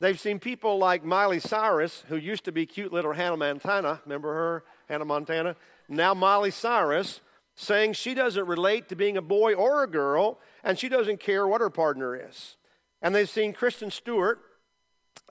They've 0.00 0.20
seen 0.20 0.38
people 0.38 0.78
like 0.78 1.04
Miley 1.04 1.40
Cyrus, 1.40 2.04
who 2.08 2.16
used 2.16 2.44
to 2.44 2.52
be 2.52 2.66
cute 2.66 2.92
little 2.92 3.12
Hannah 3.12 3.36
Montana. 3.36 4.00
Remember 4.04 4.32
her, 4.34 4.64
Hannah 4.88 5.04
Montana? 5.04 5.56
Now 5.88 6.14
Miley 6.14 6.50
Cyrus 6.50 7.20
saying 7.54 7.92
she 7.92 8.14
doesn't 8.14 8.46
relate 8.46 8.88
to 8.88 8.96
being 8.96 9.16
a 9.16 9.22
boy 9.22 9.54
or 9.54 9.84
a 9.84 9.90
girl, 9.90 10.38
and 10.62 10.78
she 10.78 10.88
doesn't 10.88 11.20
care 11.20 11.46
what 11.46 11.60
her 11.60 11.70
partner 11.70 12.16
is. 12.16 12.56
And 13.00 13.14
they've 13.14 13.28
seen 13.28 13.52
Kristen 13.52 13.90
Stewart, 13.90 14.40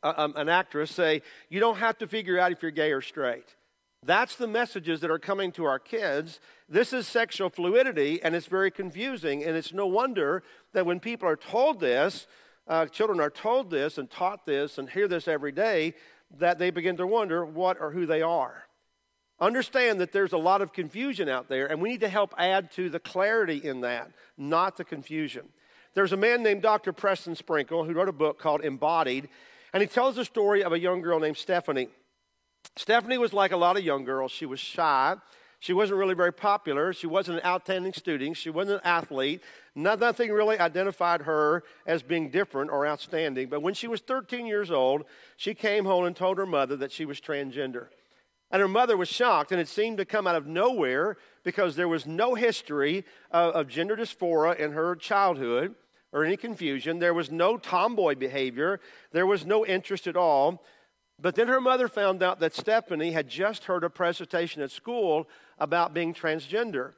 uh, 0.02 0.14
um, 0.16 0.34
an 0.38 0.48
actress, 0.48 0.92
say, 0.92 1.22
You 1.50 1.60
don't 1.60 1.78
have 1.78 1.98
to 1.98 2.08
figure 2.08 2.40
out 2.40 2.52
if 2.52 2.62
you're 2.62 2.72
gay 2.72 2.92
or 2.92 3.02
straight. 3.02 3.56
That's 4.06 4.36
the 4.36 4.48
messages 4.48 5.00
that 5.02 5.12
are 5.12 5.20
coming 5.20 5.52
to 5.54 5.66
our 5.66 5.80
kids. 5.80 6.40
This 6.68 6.92
is 6.92 7.08
sexual 7.08 7.50
fluidity, 7.50 8.22
and 8.22 8.36
it's 8.36 8.48
very 8.48 8.70
confusing. 8.70 9.44
And 9.44 9.56
it's 9.56 9.74
no 9.74 9.88
wonder 9.88 10.44
that 10.74 10.86
when 10.86 11.00
people 11.00 11.28
are 11.28 11.38
told 11.38 11.80
this, 11.80 12.28
uh, 12.68 12.86
children 12.88 13.20
are 13.20 13.30
told 13.30 13.70
this 13.70 13.98
and 13.98 14.10
taught 14.10 14.46
this 14.46 14.78
and 14.78 14.90
hear 14.90 15.08
this 15.08 15.28
every 15.28 15.52
day, 15.52 15.94
that 16.38 16.60
they 16.60 16.70
begin 16.70 16.98
to 16.98 17.08
wonder 17.08 17.46
what 17.46 17.78
or 17.80 17.92
who 17.92 18.06
they 18.06 18.22
are. 18.22 18.66
Understand 19.40 20.00
that 20.00 20.12
there's 20.12 20.34
a 20.34 20.38
lot 20.38 20.62
of 20.62 20.74
confusion 20.74 21.28
out 21.28 21.50
there, 21.50 21.68
and 21.68 21.82
we 21.82 21.90
need 21.90 22.02
to 22.02 22.10
help 22.10 22.34
add 22.38 22.72
to 22.74 22.90
the 22.90 23.00
clarity 23.00 23.58
in 23.58 23.82
that, 23.82 24.12
not 24.38 24.78
the 24.78 24.86
confusion. 24.86 25.50
There's 25.94 26.14
a 26.14 26.18
man 26.18 26.44
named 26.44 26.62
Dr. 26.62 26.94
Preston 26.94 27.36
Sprinkle 27.36 27.84
who 27.84 27.94
wrote 27.94 28.10
a 28.10 28.14
book 28.14 28.40
called 28.40 28.62
Embodied, 28.64 29.28
and 29.74 29.82
he 29.82 29.88
tells 29.88 30.16
the 30.16 30.26
story 30.26 30.64
of 30.64 30.72
a 30.72 30.80
young 30.80 31.02
girl 31.02 31.20
named 31.20 31.38
Stephanie. 31.38 31.90
Stephanie 32.76 33.18
was 33.18 33.34
like 33.34 33.52
a 33.52 33.58
lot 33.58 33.78
of 33.78 33.84
young 33.84 34.04
girls. 34.04 34.32
She 34.32 34.46
was 34.46 34.60
shy. 34.60 35.16
She 35.60 35.74
wasn't 35.74 36.00
really 36.00 36.16
very 36.16 36.34
popular. 36.34 36.92
She 36.92 37.08
wasn't 37.08 37.40
an 37.40 37.46
outstanding 37.46 37.94
student. 37.94 38.36
She 38.36 38.50
wasn't 38.50 38.82
an 38.82 38.88
athlete. 38.88 39.42
Nothing 39.76 40.32
really 40.32 40.60
identified 40.60 41.22
her 41.22 41.64
as 41.86 42.04
being 42.04 42.30
different 42.30 42.70
or 42.70 42.86
outstanding. 42.86 43.48
But 43.48 43.62
when 43.62 43.74
she 43.74 43.88
was 43.88 44.02
13 44.02 44.46
years 44.46 44.72
old, 44.72 45.06
she 45.38 45.54
came 45.54 45.86
home 45.86 46.06
and 46.06 46.16
told 46.16 46.38
her 46.38 46.46
mother 46.46 46.76
that 46.76 46.92
she 46.92 47.06
was 47.06 47.22
transgender. 47.22 47.88
And 48.54 48.62
her 48.62 48.68
mother 48.68 48.96
was 48.96 49.10
shocked, 49.10 49.52
and 49.52 49.60
it 49.60 49.68
seemed 49.68 49.98
to 49.98 50.06
come 50.06 50.28
out 50.28 50.36
of 50.36 50.46
nowhere 50.46 51.18
because 51.44 51.76
there 51.76 51.88
was 51.88 52.06
no 52.06 52.36
history 52.36 53.04
of, 53.32 53.56
of 53.56 53.68
gender 53.68 53.98
dysphoria 53.98 54.56
in 54.58 54.74
her 54.74 54.96
childhood 54.96 55.74
or 56.12 56.24
any 56.24 56.38
confusion. 56.38 57.00
There 57.00 57.16
was 57.16 57.32
no 57.32 57.58
tomboy 57.58 58.14
behavior, 58.14 58.80
there 59.12 59.26
was 59.26 59.44
no 59.44 59.66
interest 59.66 60.06
at 60.06 60.16
all. 60.16 60.64
But 61.20 61.34
then 61.34 61.48
her 61.48 61.60
mother 61.60 61.88
found 61.88 62.22
out 62.22 62.40
that 62.42 62.54
Stephanie 62.54 63.12
had 63.12 63.28
just 63.28 63.64
heard 63.64 63.84
a 63.84 63.90
presentation 63.90 64.62
at 64.62 64.70
school 64.70 65.28
about 65.58 65.96
being 65.96 66.14
transgender. 66.14 66.94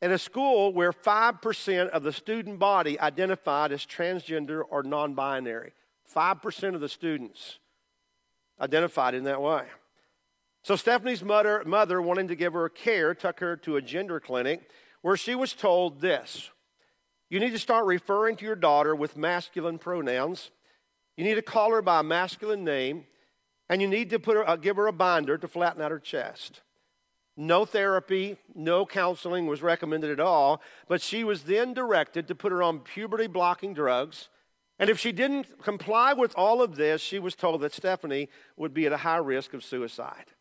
In 0.00 0.12
a 0.12 0.18
school 0.18 0.72
where 0.72 0.92
5% 0.92 1.88
of 1.90 2.04
the 2.04 2.12
student 2.12 2.58
body 2.58 2.98
identified 2.98 3.70
as 3.70 3.84
transgender 3.84 4.62
or 4.70 4.82
non 4.82 5.12
binary. 5.12 5.72
5% 6.14 6.74
of 6.74 6.80
the 6.80 6.88
students 6.88 7.58
identified 8.58 9.14
in 9.14 9.24
that 9.24 9.42
way. 9.42 9.66
So 10.66 10.74
Stephanie's 10.74 11.22
mother, 11.22 11.62
mother, 11.64 12.02
wanting 12.02 12.26
to 12.26 12.34
give 12.34 12.54
her 12.54 12.68
care, 12.68 13.14
took 13.14 13.38
her 13.38 13.56
to 13.58 13.76
a 13.76 13.80
gender 13.80 14.18
clinic 14.18 14.68
where 15.00 15.16
she 15.16 15.36
was 15.36 15.52
told 15.52 16.00
this 16.00 16.50
you 17.30 17.38
need 17.38 17.52
to 17.52 17.58
start 17.60 17.86
referring 17.86 18.34
to 18.34 18.44
your 18.44 18.56
daughter 18.56 18.92
with 18.92 19.16
masculine 19.16 19.78
pronouns. 19.78 20.50
You 21.16 21.22
need 21.22 21.36
to 21.36 21.42
call 21.42 21.70
her 21.70 21.82
by 21.82 22.00
a 22.00 22.02
masculine 22.02 22.64
name. 22.64 23.04
And 23.68 23.80
you 23.80 23.86
need 23.86 24.10
to 24.10 24.18
put 24.18 24.34
her, 24.34 24.48
uh, 24.48 24.56
give 24.56 24.74
her 24.74 24.88
a 24.88 24.92
binder 24.92 25.38
to 25.38 25.46
flatten 25.46 25.80
out 25.80 25.92
her 25.92 26.00
chest. 26.00 26.62
No 27.36 27.64
therapy, 27.64 28.36
no 28.52 28.84
counseling 28.84 29.46
was 29.46 29.62
recommended 29.62 30.10
at 30.10 30.18
all, 30.18 30.60
but 30.88 31.00
she 31.00 31.22
was 31.22 31.44
then 31.44 31.74
directed 31.74 32.26
to 32.26 32.34
put 32.34 32.50
her 32.50 32.60
on 32.60 32.80
puberty 32.80 33.28
blocking 33.28 33.72
drugs. 33.72 34.30
And 34.80 34.90
if 34.90 34.98
she 34.98 35.12
didn't 35.12 35.62
comply 35.62 36.12
with 36.12 36.34
all 36.36 36.60
of 36.60 36.74
this, 36.74 37.00
she 37.00 37.20
was 37.20 37.36
told 37.36 37.60
that 37.60 37.72
Stephanie 37.72 38.28
would 38.56 38.74
be 38.74 38.86
at 38.86 38.92
a 38.92 38.98
high 38.98 39.18
risk 39.18 39.54
of 39.54 39.62
suicide. 39.62 40.32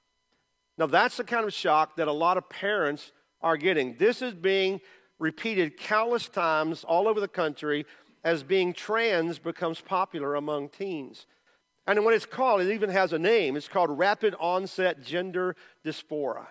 Now, 0.77 0.87
that's 0.87 1.17
the 1.17 1.23
kind 1.23 1.45
of 1.45 1.53
shock 1.53 1.95
that 1.95 2.07
a 2.07 2.13
lot 2.13 2.37
of 2.37 2.49
parents 2.49 3.11
are 3.41 3.57
getting. 3.57 3.95
This 3.97 4.21
is 4.21 4.33
being 4.33 4.81
repeated 5.19 5.77
countless 5.77 6.27
times 6.27 6.83
all 6.83 7.07
over 7.07 7.19
the 7.19 7.27
country 7.27 7.85
as 8.23 8.43
being 8.43 8.73
trans 8.73 9.39
becomes 9.39 9.79
popular 9.79 10.35
among 10.35 10.69
teens. 10.69 11.27
And 11.87 12.03
when 12.03 12.15
it's 12.15 12.25
called, 12.25 12.61
it 12.61 12.73
even 12.73 12.89
has 12.89 13.13
a 13.13 13.19
name. 13.19 13.55
It's 13.55 13.67
called 13.67 13.97
rapid 13.97 14.35
onset 14.39 15.03
gender 15.03 15.55
dysphoria. 15.85 16.47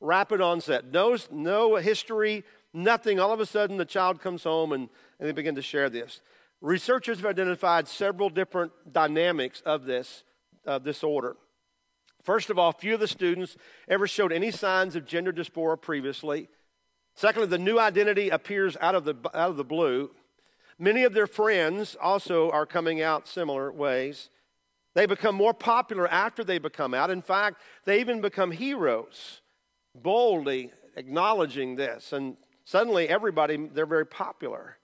Rapid 0.00 0.42
onset. 0.42 0.92
No, 0.92 1.16
no 1.32 1.76
history, 1.76 2.44
nothing. 2.74 3.18
All 3.18 3.32
of 3.32 3.40
a 3.40 3.46
sudden, 3.46 3.78
the 3.78 3.86
child 3.86 4.20
comes 4.20 4.44
home 4.44 4.72
and, 4.72 4.90
and 5.18 5.28
they 5.28 5.32
begin 5.32 5.54
to 5.54 5.62
share 5.62 5.88
this. 5.88 6.20
Researchers 6.60 7.18
have 7.18 7.26
identified 7.26 7.88
several 7.88 8.28
different 8.28 8.72
dynamics 8.92 9.62
of 9.64 9.84
this 9.86 10.24
uh, 10.66 10.78
disorder. 10.78 11.36
First 12.24 12.48
of 12.48 12.58
all, 12.58 12.72
few 12.72 12.94
of 12.94 13.00
the 13.00 13.06
students 13.06 13.56
ever 13.86 14.06
showed 14.06 14.32
any 14.32 14.50
signs 14.50 14.96
of 14.96 15.06
gender 15.06 15.32
dysphoria 15.32 15.80
previously. 15.80 16.48
Secondly, 17.14 17.48
the 17.48 17.58
new 17.58 17.78
identity 17.78 18.30
appears 18.30 18.76
out 18.80 18.94
of 18.94 19.04
the, 19.04 19.14
out 19.34 19.50
of 19.50 19.56
the 19.56 19.64
blue. 19.64 20.10
Many 20.78 21.04
of 21.04 21.12
their 21.12 21.26
friends 21.26 21.96
also 22.00 22.50
are 22.50 22.66
coming 22.66 23.00
out 23.02 23.28
similar 23.28 23.70
ways. 23.70 24.30
They 24.94 25.06
become 25.06 25.34
more 25.34 25.52
popular 25.52 26.08
after 26.08 26.42
they 26.42 26.58
become 26.58 26.94
out. 26.94 27.10
In 27.10 27.20
fact, 27.22 27.60
they 27.84 28.00
even 28.00 28.20
become 28.20 28.50
heroes, 28.52 29.42
boldly 29.94 30.72
acknowledging 30.96 31.76
this. 31.76 32.12
And 32.12 32.36
suddenly, 32.64 33.08
everybody, 33.08 33.68
they're 33.72 33.86
very 33.86 34.06
popular. 34.06 34.78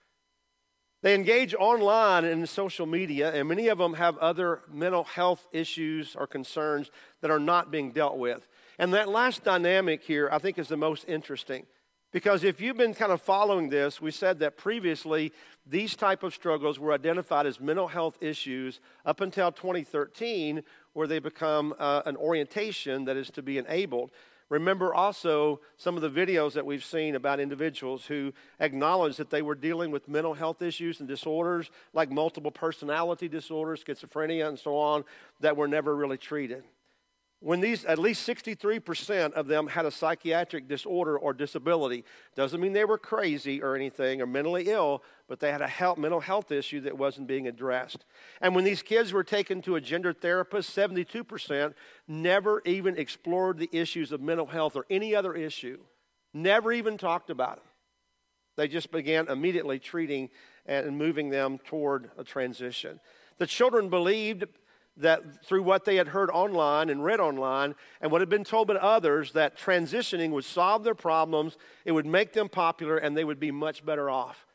They 1.03 1.15
engage 1.15 1.55
online 1.55 2.25
and 2.25 2.41
in 2.41 2.47
social 2.47 2.85
media, 2.85 3.33
and 3.33 3.49
many 3.49 3.69
of 3.69 3.79
them 3.79 3.95
have 3.95 4.19
other 4.19 4.61
mental 4.71 5.05
health 5.05 5.47
issues 5.51 6.15
or 6.15 6.27
concerns 6.27 6.91
that 7.23 7.31
are 7.31 7.39
not 7.39 7.71
being 7.71 7.93
dealt 7.93 8.19
with. 8.19 8.47
And 8.79 8.93
that 8.93 9.09
last 9.09 9.43
dynamic 9.43 10.03
here, 10.03 10.29
I 10.31 10.39
think, 10.39 10.59
is 10.59 10.69
the 10.69 10.77
most 10.77 11.07
interesting. 11.09 11.65
Because 12.13 12.43
if 12.43 12.61
you've 12.61 12.77
been 12.77 12.93
kind 12.93 13.13
of 13.13 13.23
following 13.23 13.69
this, 13.69 14.01
we 14.01 14.11
said 14.11 14.41
that 14.41 14.57
previously 14.57 15.33
these 15.65 15.95
type 15.95 16.23
of 16.23 16.35
struggles 16.35 16.79
were 16.79 16.93
identified 16.93 17.47
as 17.47 17.61
mental 17.61 17.87
health 17.87 18.19
issues 18.21 18.81
up 19.07 19.21
until 19.21 19.53
2013, 19.53 20.63
where 20.93 21.07
they 21.07 21.21
become 21.21 21.73
uh, 21.79 22.03
an 22.07 22.17
orientation 22.17 23.05
that 23.05 23.17
is 23.17 23.31
to 23.31 23.43
be 23.43 23.59
enabled. 23.59 24.11
Remember 24.51 24.93
also 24.93 25.61
some 25.77 25.97
of 25.97 26.03
the 26.03 26.11
videos 26.11 26.53
that 26.55 26.67
we've 26.67 26.85
seen 26.85 27.15
about 27.15 27.39
individuals 27.39 28.07
who 28.07 28.35
acknowledged 28.59 29.17
that 29.19 29.31
they 29.31 29.43
were 29.43 29.55
dealing 29.55 29.93
with 29.93 30.09
mental 30.09 30.35
health 30.35 30.61
issues 30.61 30.99
and 30.99 31.09
disorders 31.09 31.71
like 31.95 32.11
multiple 32.11 32.51
personality 32.51 33.29
disorders, 33.29 33.83
schizophrenia, 33.83 34.49
and 34.49 34.59
so 34.59 34.77
on, 34.77 35.05
that 35.39 35.57
were 35.57 35.69
never 35.69 35.95
really 35.95 36.19
treated. 36.19 36.65
When 37.41 37.61
these 37.61 37.85
at 37.87 37.99
least 37.99 38.29
63% 38.29 39.33
of 39.33 39.47
them 39.47 39.67
had 39.69 39.87
a 39.87 39.91
psychiatric 39.91 40.69
disorder 40.69 41.19
or 41.19 41.33
disability 41.33 42.05
doesn't 42.37 42.61
mean 42.61 42.73
they 42.73 42.85
were 42.85 42.99
crazy 42.99 43.63
or 43.63 43.75
anything 43.75 44.21
or 44.21 44.27
mentally 44.27 44.69
ill 44.69 45.03
but 45.27 45.41
they 45.41 45.51
had 45.51 45.63
a 45.63 45.67
health, 45.69 45.97
mental 45.97 46.21
health 46.21 46.51
issue 46.53 46.81
that 46.81 46.99
wasn't 46.99 47.27
being 47.27 47.47
addressed. 47.47 48.05
And 48.41 48.55
when 48.55 48.65
these 48.65 48.83
kids 48.83 49.13
were 49.13 49.23
taken 49.25 49.63
to 49.63 49.77
a 49.77 49.81
gender 49.81 50.13
therapist 50.13 50.77
72% 50.77 51.75
never 52.09 52.63
even 52.65 52.99
explored 52.99 53.59
the 53.59 53.71
issues 53.73 54.13
of 54.13 54.21
mental 54.21 54.47
health 54.47 54.77
or 54.77 54.85
any 54.91 55.15
other 55.15 55.35
issue 55.35 55.79
never 56.35 56.73
even 56.73 56.99
talked 56.99 57.31
about 57.31 57.59
it 57.59 57.65
they 58.61 58.69
just 58.69 58.91
began 58.91 59.29
immediately 59.29 59.79
treating 59.79 60.29
and 60.67 60.99
moving 60.99 61.31
them 61.31 61.59
toward 61.65 62.11
a 62.19 62.25
transition. 62.25 63.01
The 63.39 63.47
children 63.47 63.89
believed 63.89 64.45
that 65.01 65.45
through 65.45 65.63
what 65.63 65.85
they 65.85 65.97
had 65.97 66.09
heard 66.09 66.31
online 66.31 66.91
and 66.91 67.05
read 67.05 67.21
online 67.21 67.75
and 68.01 68.11
what 68.11 68.21
had 68.21 68.29
been 68.29 68.45
told 68.45 68.69
by 68.69 68.75
others 68.75 69.33
that 69.33 69.59
transitioning 69.59 70.31
would 70.31 70.45
solve 70.45 70.85
their 70.85 70.95
problems, 70.95 71.57
it 71.85 71.93
would 71.93 72.07
make 72.07 72.33
them 72.33 72.49
popular, 72.49 72.97
and 72.97 73.17
they 73.17 73.25
would 73.25 73.41
be 73.41 73.51
much 73.51 73.85
better 73.85 74.09
off. 74.09 74.47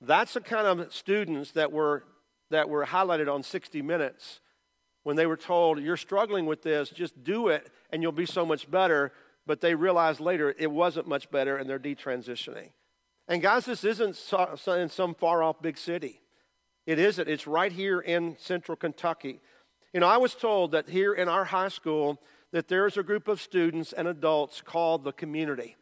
That's 0.00 0.34
the 0.34 0.40
kind 0.40 0.66
of 0.66 0.92
students 0.94 1.52
that 1.52 1.72
were, 1.72 2.04
that 2.50 2.68
were 2.68 2.86
highlighted 2.86 3.32
on 3.32 3.42
60 3.42 3.82
Minutes 3.82 4.40
when 5.02 5.16
they 5.16 5.26
were 5.26 5.36
told, 5.36 5.80
You're 5.80 5.96
struggling 5.96 6.46
with 6.46 6.62
this, 6.62 6.90
just 6.90 7.22
do 7.22 7.48
it, 7.48 7.70
and 7.90 8.02
you'll 8.02 8.12
be 8.12 8.26
so 8.26 8.44
much 8.44 8.70
better. 8.70 9.12
But 9.46 9.60
they 9.60 9.74
realized 9.74 10.20
later 10.20 10.54
it 10.58 10.70
wasn't 10.70 11.08
much 11.08 11.30
better, 11.30 11.56
and 11.56 11.68
they're 11.68 11.78
detransitioning. 11.78 12.70
And 13.26 13.42
guys, 13.42 13.64
this 13.64 13.84
isn't 13.84 14.18
in 14.68 14.88
some 14.88 15.14
far 15.14 15.42
off 15.42 15.62
big 15.62 15.78
city. 15.78 16.20
It 16.86 16.98
isn't. 16.98 17.28
It's 17.28 17.46
right 17.46 17.72
here 17.72 18.00
in 18.00 18.36
central 18.38 18.76
Kentucky. 18.76 19.40
You 19.92 20.00
know, 20.00 20.06
I 20.06 20.18
was 20.18 20.34
told 20.34 20.72
that 20.72 20.88
here 20.88 21.12
in 21.12 21.28
our 21.28 21.44
high 21.44 21.68
school 21.68 22.20
that 22.52 22.68
there's 22.68 22.96
a 22.96 23.02
group 23.02 23.28
of 23.28 23.40
students 23.40 23.92
and 23.92 24.06
adults 24.06 24.60
called 24.60 25.04
the 25.04 25.12
community. 25.12 25.76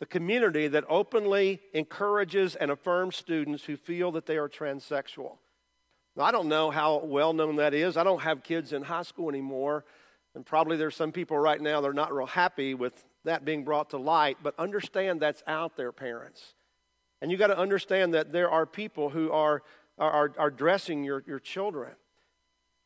The 0.00 0.06
community 0.06 0.68
that 0.68 0.84
openly 0.88 1.60
encourages 1.72 2.54
and 2.56 2.70
affirms 2.70 3.16
students 3.16 3.64
who 3.64 3.76
feel 3.76 4.12
that 4.12 4.26
they 4.26 4.36
are 4.36 4.48
transsexual. 4.48 5.38
Now, 6.14 6.24
I 6.24 6.30
don't 6.30 6.48
know 6.48 6.70
how 6.70 6.98
well 6.98 7.32
known 7.32 7.56
that 7.56 7.74
is. 7.74 7.96
I 7.96 8.04
don't 8.04 8.22
have 8.22 8.42
kids 8.42 8.72
in 8.72 8.82
high 8.82 9.02
school 9.02 9.28
anymore. 9.28 9.84
And 10.34 10.44
probably 10.44 10.76
there's 10.76 10.94
some 10.94 11.10
people 11.10 11.38
right 11.38 11.60
now 11.60 11.80
that 11.80 11.88
are 11.88 11.94
not 11.94 12.12
real 12.12 12.26
happy 12.26 12.74
with 12.74 13.04
that 13.24 13.44
being 13.44 13.64
brought 13.64 13.90
to 13.90 13.98
light. 13.98 14.38
But 14.42 14.54
understand 14.58 15.20
that's 15.20 15.42
out 15.46 15.76
there, 15.76 15.90
parents. 15.90 16.54
And 17.20 17.30
you 17.30 17.36
got 17.36 17.48
to 17.48 17.58
understand 17.58 18.14
that 18.14 18.32
there 18.32 18.50
are 18.50 18.66
people 18.66 19.10
who 19.10 19.32
are, 19.32 19.62
are, 19.98 20.32
are 20.38 20.50
dressing 20.50 21.02
your, 21.02 21.24
your 21.26 21.40
children. 21.40 21.92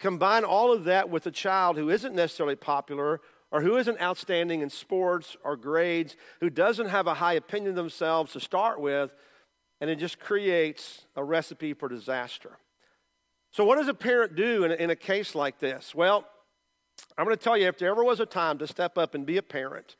Combine 0.02 0.42
all 0.42 0.72
of 0.72 0.82
that 0.84 1.10
with 1.10 1.26
a 1.26 1.30
child 1.30 1.76
who 1.76 1.88
isn't 1.88 2.12
necessarily 2.12 2.56
popular 2.56 3.20
or 3.52 3.62
who 3.62 3.76
isn't 3.76 4.02
outstanding 4.02 4.60
in 4.60 4.68
sports 4.68 5.36
or 5.44 5.56
grades, 5.56 6.16
who 6.40 6.50
doesn't 6.50 6.88
have 6.88 7.06
a 7.06 7.14
high 7.14 7.34
opinion 7.34 7.70
of 7.70 7.76
themselves 7.76 8.32
to 8.32 8.40
start 8.40 8.80
with, 8.80 9.14
and 9.80 9.88
it 9.88 10.00
just 10.00 10.18
creates 10.18 11.06
a 11.14 11.22
recipe 11.22 11.72
for 11.72 11.88
disaster. 11.88 12.58
So, 13.52 13.64
what 13.64 13.78
does 13.78 13.86
a 13.86 13.94
parent 13.94 14.34
do 14.34 14.64
in 14.64 14.72
a, 14.72 14.74
in 14.74 14.90
a 14.90 14.96
case 14.96 15.36
like 15.36 15.60
this? 15.60 15.94
Well, 15.94 16.26
I'm 17.16 17.24
going 17.24 17.36
to 17.36 17.42
tell 17.42 17.56
you 17.56 17.68
if 17.68 17.78
there 17.78 17.90
ever 17.90 18.02
was 18.02 18.18
a 18.18 18.26
time 18.26 18.58
to 18.58 18.66
step 18.66 18.98
up 18.98 19.14
and 19.14 19.24
be 19.24 19.36
a 19.36 19.42
parent, 19.42 19.94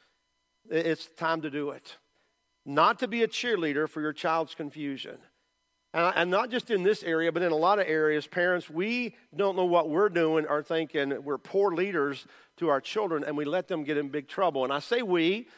it's 0.69 1.07
time 1.17 1.43
to 1.43 1.51
do 1.51 1.71
it. 1.71 1.97
Not 2.67 2.99
to 2.99 3.07
be 3.07 3.23
a 3.23 3.29
cheerleader 3.29 3.89
for 3.89 4.01
your 4.01 4.13
child's 4.13 4.57
confusion. 4.57 5.19
And 5.95 6.31
not 6.31 6.51
just 6.51 6.71
in 6.71 6.83
this 6.83 7.03
area, 7.03 7.31
but 7.31 7.43
in 7.43 7.53
a 7.53 7.57
lot 7.57 7.79
of 7.79 7.87
areas, 7.87 8.27
parents, 8.27 8.71
we 8.71 9.15
don't 9.37 9.57
know 9.57 9.67
what 9.67 9.91
we're 9.91 10.09
doing 10.09 10.47
or 10.47 10.63
thinking 10.63 11.23
we're 11.23 11.39
poor 11.39 11.75
leaders 11.75 12.27
to 12.57 12.69
our 12.69 12.81
children 12.81 13.25
and 13.25 13.37
we 13.37 13.45
let 13.45 13.69
them 13.69 13.85
get 13.85 13.99
in 13.99 14.09
big 14.09 14.27
trouble. 14.27 14.65
And 14.65 14.73
I 14.73 14.79
say 14.79 15.03
we 15.03 15.49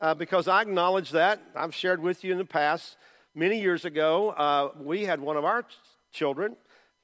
uh, 0.00 0.14
because 0.14 0.48
I 0.48 0.62
acknowledge 0.62 1.10
that. 1.10 1.40
I've 1.54 1.74
shared 1.74 2.00
with 2.00 2.24
you 2.24 2.32
in 2.32 2.38
the 2.38 2.44
past. 2.44 2.96
Many 3.34 3.60
years 3.60 3.84
ago, 3.84 4.30
uh, 4.30 4.70
we 4.80 5.04
had 5.04 5.20
one 5.20 5.36
of 5.36 5.44
our 5.44 5.64
children. 6.12 6.56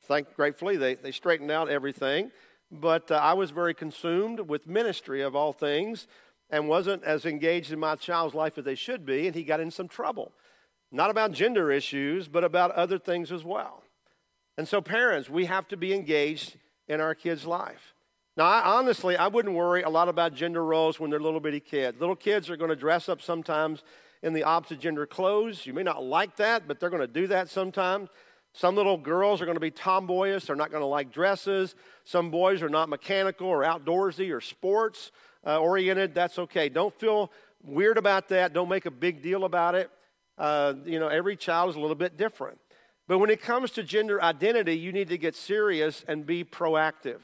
Thank 0.05 0.35
gratefully, 0.35 0.77
they, 0.77 0.95
they 0.95 1.13
straightened 1.13 1.51
out 1.51 1.69
everything. 1.69 2.31
But 2.71 3.11
uh, 3.11 3.17
I 3.17 3.35
was 3.35 3.51
very 3.51 3.73
consumed 3.73 4.41
with 4.41 4.67
ministry 4.67 5.23
of 5.23 5.37
all 5.37 5.53
things 5.53 6.07
and 6.51 6.69
wasn't 6.69 7.05
as 7.05 7.25
engaged 7.25 7.73
in 7.73 7.79
my 7.79 7.95
child's 7.95 8.35
life 8.35 8.59
as 8.59 8.65
they 8.65 8.75
should 8.75 9.05
be, 9.07 9.27
and 9.27 9.35
he 9.35 9.45
got 9.45 9.61
in 9.61 9.71
some 9.71 9.89
trouble. 9.89 10.33
Not 10.91 11.11
about 11.11 11.33
gender 11.33 11.71
issues, 11.71 12.29
but 12.29 12.45
about 12.45 12.71
other 12.73 12.99
things 12.99 13.31
as 13.31 13.45
well. 13.45 13.83
And 14.57 14.67
so, 14.67 14.81
parents, 14.81 15.29
we 15.29 15.45
have 15.45 15.69
to 15.69 15.77
be 15.77 15.93
engaged 15.93 16.57
in 16.89 17.01
our 17.01 17.15
kids' 17.15 17.47
life. 17.47 17.95
Now, 18.37 18.45
I, 18.47 18.79
honestly, 18.79 19.17
I 19.17 19.29
wouldn't 19.29 19.55
worry 19.55 19.83
a 19.83 19.89
lot 19.89 20.09
about 20.09 20.35
gender 20.35 20.65
roles 20.65 20.99
when 20.99 21.11
they're 21.11 21.21
little 21.21 21.41
bitty 21.41 21.61
kids. 21.61 22.01
Little 22.01 22.17
kids 22.17 22.49
are 22.49 22.57
going 22.57 22.71
to 22.71 22.77
dress 22.77 23.09
up 23.09 23.21
sometimes 23.21 23.83
in 24.23 24.33
the 24.33 24.45
opposite 24.45 24.81
gender 24.81 25.07
clothes. 25.07 25.67
You 25.67 25.75
may 25.75 25.83
not 25.83 26.03
like 26.03 26.37
that, 26.37 26.67
but 26.67 26.81
they're 26.81 26.91
going 26.91 27.03
to 27.03 27.07
do 27.07 27.27
that 27.27 27.51
sometimes. 27.51 28.09
Some 28.53 28.75
little 28.75 28.97
girls 28.97 29.43
are 29.43 29.45
going 29.45 29.57
to 29.57 29.61
be 29.61 29.71
tomboyish. 29.71 30.47
They're 30.47 30.57
not 30.57 30.71
going 30.71 30.83
to 30.83 30.87
like 30.87 31.13
dresses. 31.13 31.75
Some 32.05 32.31
boys 32.31 32.63
are 32.63 32.69
not 32.69 32.89
mechanical 32.89 33.47
or 33.47 33.63
outdoorsy 33.63 34.35
or 34.35 34.41
sports 34.41 35.13
uh, 35.47 35.59
oriented. 35.59 36.15
That's 36.15 36.39
okay. 36.39 36.69
Don't 36.69 36.95
feel 36.99 37.31
weird 37.63 37.99
about 37.99 38.29
that. 38.29 38.53
Don't 38.53 38.69
make 38.69 38.87
a 38.87 38.91
big 38.91 39.23
deal 39.23 39.45
about 39.45 39.75
it. 39.75 39.91
Uh, 40.39 40.75
you 40.85 40.99
know, 40.99 41.09
every 41.09 41.37
child 41.37 41.71
is 41.71 41.77
a 41.77 41.81
little 41.81 41.97
bit 41.97 42.17
different. 42.17 42.59
But 43.07 43.19
when 43.19 43.31
it 43.31 43.43
comes 43.43 43.71
to 43.73 43.83
gender 43.83 44.23
identity, 44.23 44.79
you 44.79 44.93
need 44.93 45.09
to 45.09 45.19
get 45.19 45.35
serious 45.35 46.05
and 46.07 46.27
be 46.27 46.45
proactive. 46.45 47.21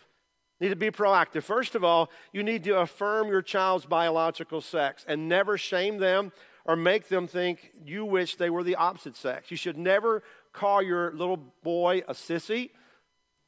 You 0.58 0.68
need 0.68 0.70
to 0.70 0.76
be 0.76 0.90
proactive. 0.90 1.42
First 1.42 1.74
of 1.74 1.84
all, 1.84 2.10
you 2.32 2.42
need 2.42 2.64
to 2.64 2.80
affirm 2.80 3.28
your 3.28 3.42
child's 3.42 3.84
biological 3.84 4.60
sex 4.60 5.04
and 5.06 5.28
never 5.28 5.58
shame 5.58 5.98
them 5.98 6.32
or 6.64 6.74
make 6.74 7.08
them 7.08 7.26
think 7.26 7.72
you 7.84 8.04
wish 8.04 8.36
they 8.36 8.48
were 8.50 8.62
the 8.62 8.76
opposite 8.76 9.16
sex. 9.16 9.50
You 9.50 9.56
should 9.56 9.76
never 9.76 10.22
call 10.52 10.80
your 10.80 11.12
little 11.12 11.36
boy 11.36 12.02
a 12.08 12.14
sissy 12.14 12.70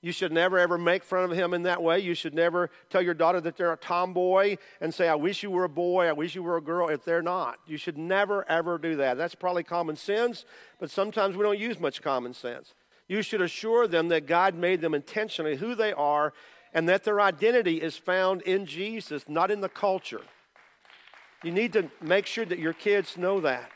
you 0.07 0.13
should 0.13 0.31
never 0.31 0.57
ever 0.57 0.79
make 0.79 1.03
fun 1.03 1.25
of 1.25 1.37
him 1.37 1.53
in 1.53 1.65
that 1.65 1.83
way. 1.83 1.99
You 1.99 2.15
should 2.15 2.33
never 2.33 2.71
tell 2.91 3.03
your 3.03 3.13
daughter 3.13 3.41
that 3.41 3.57
they're 3.57 3.73
a 3.73 3.77
tomboy 3.77 4.57
and 4.81 4.95
say, 4.95 5.09
I 5.09 5.17
wish 5.17 5.43
you 5.43 5.51
were 5.51 5.65
a 5.65 5.69
boy, 5.69 6.07
I 6.07 6.13
wish 6.13 6.37
you 6.37 6.45
were 6.45 6.57
a 6.57 6.63
girl, 6.63 6.87
if 6.87 7.05
they're 7.05 7.23
not. 7.23 7.59
You 7.67 7.77
should 7.77 7.99
never 7.99 8.49
ever 8.49 8.79
do 8.79 8.95
that. 8.99 9.17
That's 9.17 9.35
probably 9.35 9.65
common 9.65 9.97
sense, 9.97 10.45
but 10.79 10.93
sometimes 10.93 11.37
we 11.37 11.43
don't 11.43 11.59
use 11.59 11.81
much 11.81 12.03
common 12.03 12.35
sense. 12.35 12.73
You 13.09 13.21
should 13.21 13.43
assure 13.43 13.89
them 13.89 14.07
that 14.11 14.29
God 14.29 14.55
made 14.55 14.81
them 14.81 14.95
intentionally 14.95 15.57
who 15.57 15.75
they 15.75 15.93
are 15.93 16.33
and 16.73 16.89
that 16.89 17.03
their 17.03 17.21
identity 17.21 17.83
is 17.83 17.97
found 17.97 18.43
in 18.43 18.65
Jesus, 18.65 19.25
not 19.29 19.51
in 19.51 19.61
the 19.61 19.69
culture. 19.69 20.23
You 21.43 21.51
need 21.51 21.73
to 21.73 21.91
make 22.01 22.27
sure 22.27 22.45
that 22.45 22.61
your 22.61 22.75
kids 22.75 23.17
know 23.17 23.41
that. 23.41 23.73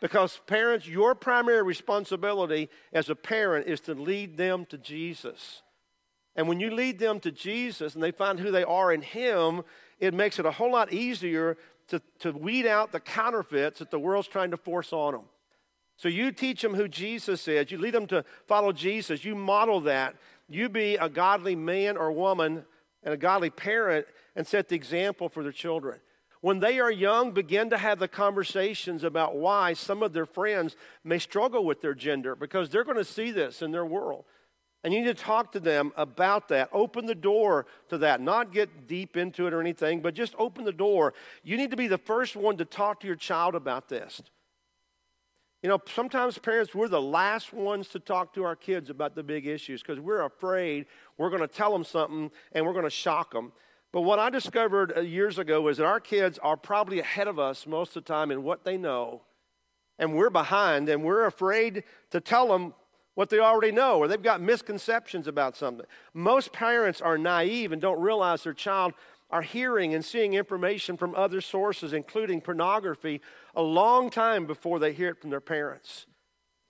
Because, 0.00 0.40
parents, 0.46 0.86
your 0.86 1.14
primary 1.14 1.62
responsibility 1.62 2.68
as 2.92 3.08
a 3.08 3.14
parent 3.14 3.66
is 3.66 3.80
to 3.82 3.94
lead 3.94 4.36
them 4.36 4.66
to 4.66 4.78
Jesus. 4.78 5.62
And 6.34 6.48
when 6.48 6.60
you 6.60 6.70
lead 6.70 6.98
them 6.98 7.18
to 7.20 7.30
Jesus 7.30 7.94
and 7.94 8.02
they 8.02 8.10
find 8.10 8.38
who 8.38 8.50
they 8.50 8.64
are 8.64 8.92
in 8.92 9.02
Him, 9.02 9.62
it 9.98 10.12
makes 10.12 10.38
it 10.38 10.44
a 10.44 10.50
whole 10.50 10.72
lot 10.72 10.92
easier 10.92 11.56
to, 11.88 12.02
to 12.18 12.32
weed 12.32 12.66
out 12.66 12.92
the 12.92 13.00
counterfeits 13.00 13.78
that 13.78 13.90
the 13.90 13.98
world's 13.98 14.28
trying 14.28 14.50
to 14.50 14.56
force 14.56 14.92
on 14.92 15.12
them. 15.12 15.24
So 15.96 16.08
you 16.08 16.30
teach 16.30 16.60
them 16.60 16.74
who 16.74 16.88
Jesus 16.88 17.48
is, 17.48 17.70
you 17.70 17.78
lead 17.78 17.94
them 17.94 18.06
to 18.08 18.24
follow 18.46 18.72
Jesus, 18.72 19.24
you 19.24 19.34
model 19.34 19.80
that. 19.82 20.14
You 20.48 20.68
be 20.68 20.96
a 20.96 21.08
godly 21.08 21.56
man 21.56 21.96
or 21.96 22.12
woman 22.12 22.64
and 23.02 23.14
a 23.14 23.16
godly 23.16 23.50
parent 23.50 24.06
and 24.36 24.46
set 24.46 24.68
the 24.68 24.76
example 24.76 25.28
for 25.28 25.42
their 25.42 25.52
children 25.52 25.98
when 26.46 26.60
they 26.60 26.78
are 26.78 26.92
young, 26.92 27.32
begin 27.32 27.70
to 27.70 27.76
have 27.76 27.98
the 27.98 28.06
conversations 28.06 29.02
about 29.02 29.34
why 29.34 29.72
some 29.72 30.00
of 30.00 30.12
their 30.12 30.24
friends 30.24 30.76
may 31.02 31.18
struggle 31.18 31.64
with 31.64 31.80
their 31.80 31.92
gender 31.92 32.36
because 32.36 32.68
they're 32.68 32.84
going 32.84 32.96
to 32.96 33.04
see 33.04 33.32
this 33.32 33.62
in 33.62 33.72
their 33.72 33.84
world. 33.84 34.24
And 34.84 34.94
you 34.94 35.00
need 35.00 35.08
to 35.08 35.24
talk 35.24 35.50
to 35.54 35.58
them 35.58 35.90
about 35.96 36.46
that. 36.50 36.68
Open 36.72 37.06
the 37.06 37.16
door 37.16 37.66
to 37.88 37.98
that. 37.98 38.20
Not 38.20 38.52
get 38.52 38.86
deep 38.86 39.16
into 39.16 39.48
it 39.48 39.54
or 39.54 39.60
anything, 39.60 40.02
but 40.02 40.14
just 40.14 40.36
open 40.38 40.64
the 40.64 40.70
door. 40.70 41.14
You 41.42 41.56
need 41.56 41.72
to 41.72 41.76
be 41.76 41.88
the 41.88 41.98
first 41.98 42.36
one 42.36 42.56
to 42.58 42.64
talk 42.64 43.00
to 43.00 43.08
your 43.08 43.16
child 43.16 43.56
about 43.56 43.88
this. 43.88 44.22
You 45.64 45.68
know, 45.68 45.80
sometimes 45.92 46.38
parents, 46.38 46.76
we're 46.76 46.86
the 46.86 47.02
last 47.02 47.52
ones 47.52 47.88
to 47.88 47.98
talk 47.98 48.32
to 48.34 48.44
our 48.44 48.54
kids 48.54 48.88
about 48.88 49.16
the 49.16 49.24
big 49.24 49.48
issues 49.48 49.82
because 49.82 49.98
we're 49.98 50.24
afraid 50.24 50.86
we're 51.18 51.30
going 51.30 51.42
to 51.42 51.48
tell 51.48 51.72
them 51.72 51.82
something 51.82 52.30
and 52.52 52.64
we're 52.64 52.72
going 52.72 52.84
to 52.84 52.90
shock 52.90 53.32
them. 53.32 53.50
But 53.96 54.02
what 54.02 54.18
I 54.18 54.28
discovered 54.28 54.92
uh, 54.94 55.00
years 55.00 55.38
ago 55.38 55.68
is 55.68 55.78
that 55.78 55.86
our 55.86 56.00
kids 56.00 56.38
are 56.42 56.58
probably 56.58 57.00
ahead 57.00 57.28
of 57.28 57.38
us 57.38 57.66
most 57.66 57.96
of 57.96 58.04
the 58.04 58.12
time 58.12 58.30
in 58.30 58.42
what 58.42 58.62
they 58.62 58.76
know, 58.76 59.22
and 59.98 60.14
we're 60.14 60.28
behind, 60.28 60.90
and 60.90 61.02
we're 61.02 61.24
afraid 61.24 61.82
to 62.10 62.20
tell 62.20 62.48
them 62.48 62.74
what 63.14 63.30
they 63.30 63.38
already 63.38 63.72
know, 63.72 63.96
or 63.96 64.06
they've 64.06 64.22
got 64.22 64.42
misconceptions 64.42 65.26
about 65.26 65.56
something. 65.56 65.86
Most 66.12 66.52
parents 66.52 67.00
are 67.00 67.16
naive 67.16 67.72
and 67.72 67.80
don't 67.80 67.98
realize 67.98 68.42
their 68.44 68.52
child 68.52 68.92
are 69.30 69.40
hearing 69.40 69.94
and 69.94 70.04
seeing 70.04 70.34
information 70.34 70.98
from 70.98 71.14
other 71.14 71.40
sources, 71.40 71.94
including 71.94 72.42
pornography, 72.42 73.22
a 73.54 73.62
long 73.62 74.10
time 74.10 74.44
before 74.44 74.78
they 74.78 74.92
hear 74.92 75.08
it 75.08 75.22
from 75.22 75.30
their 75.30 75.40
parents. 75.40 76.04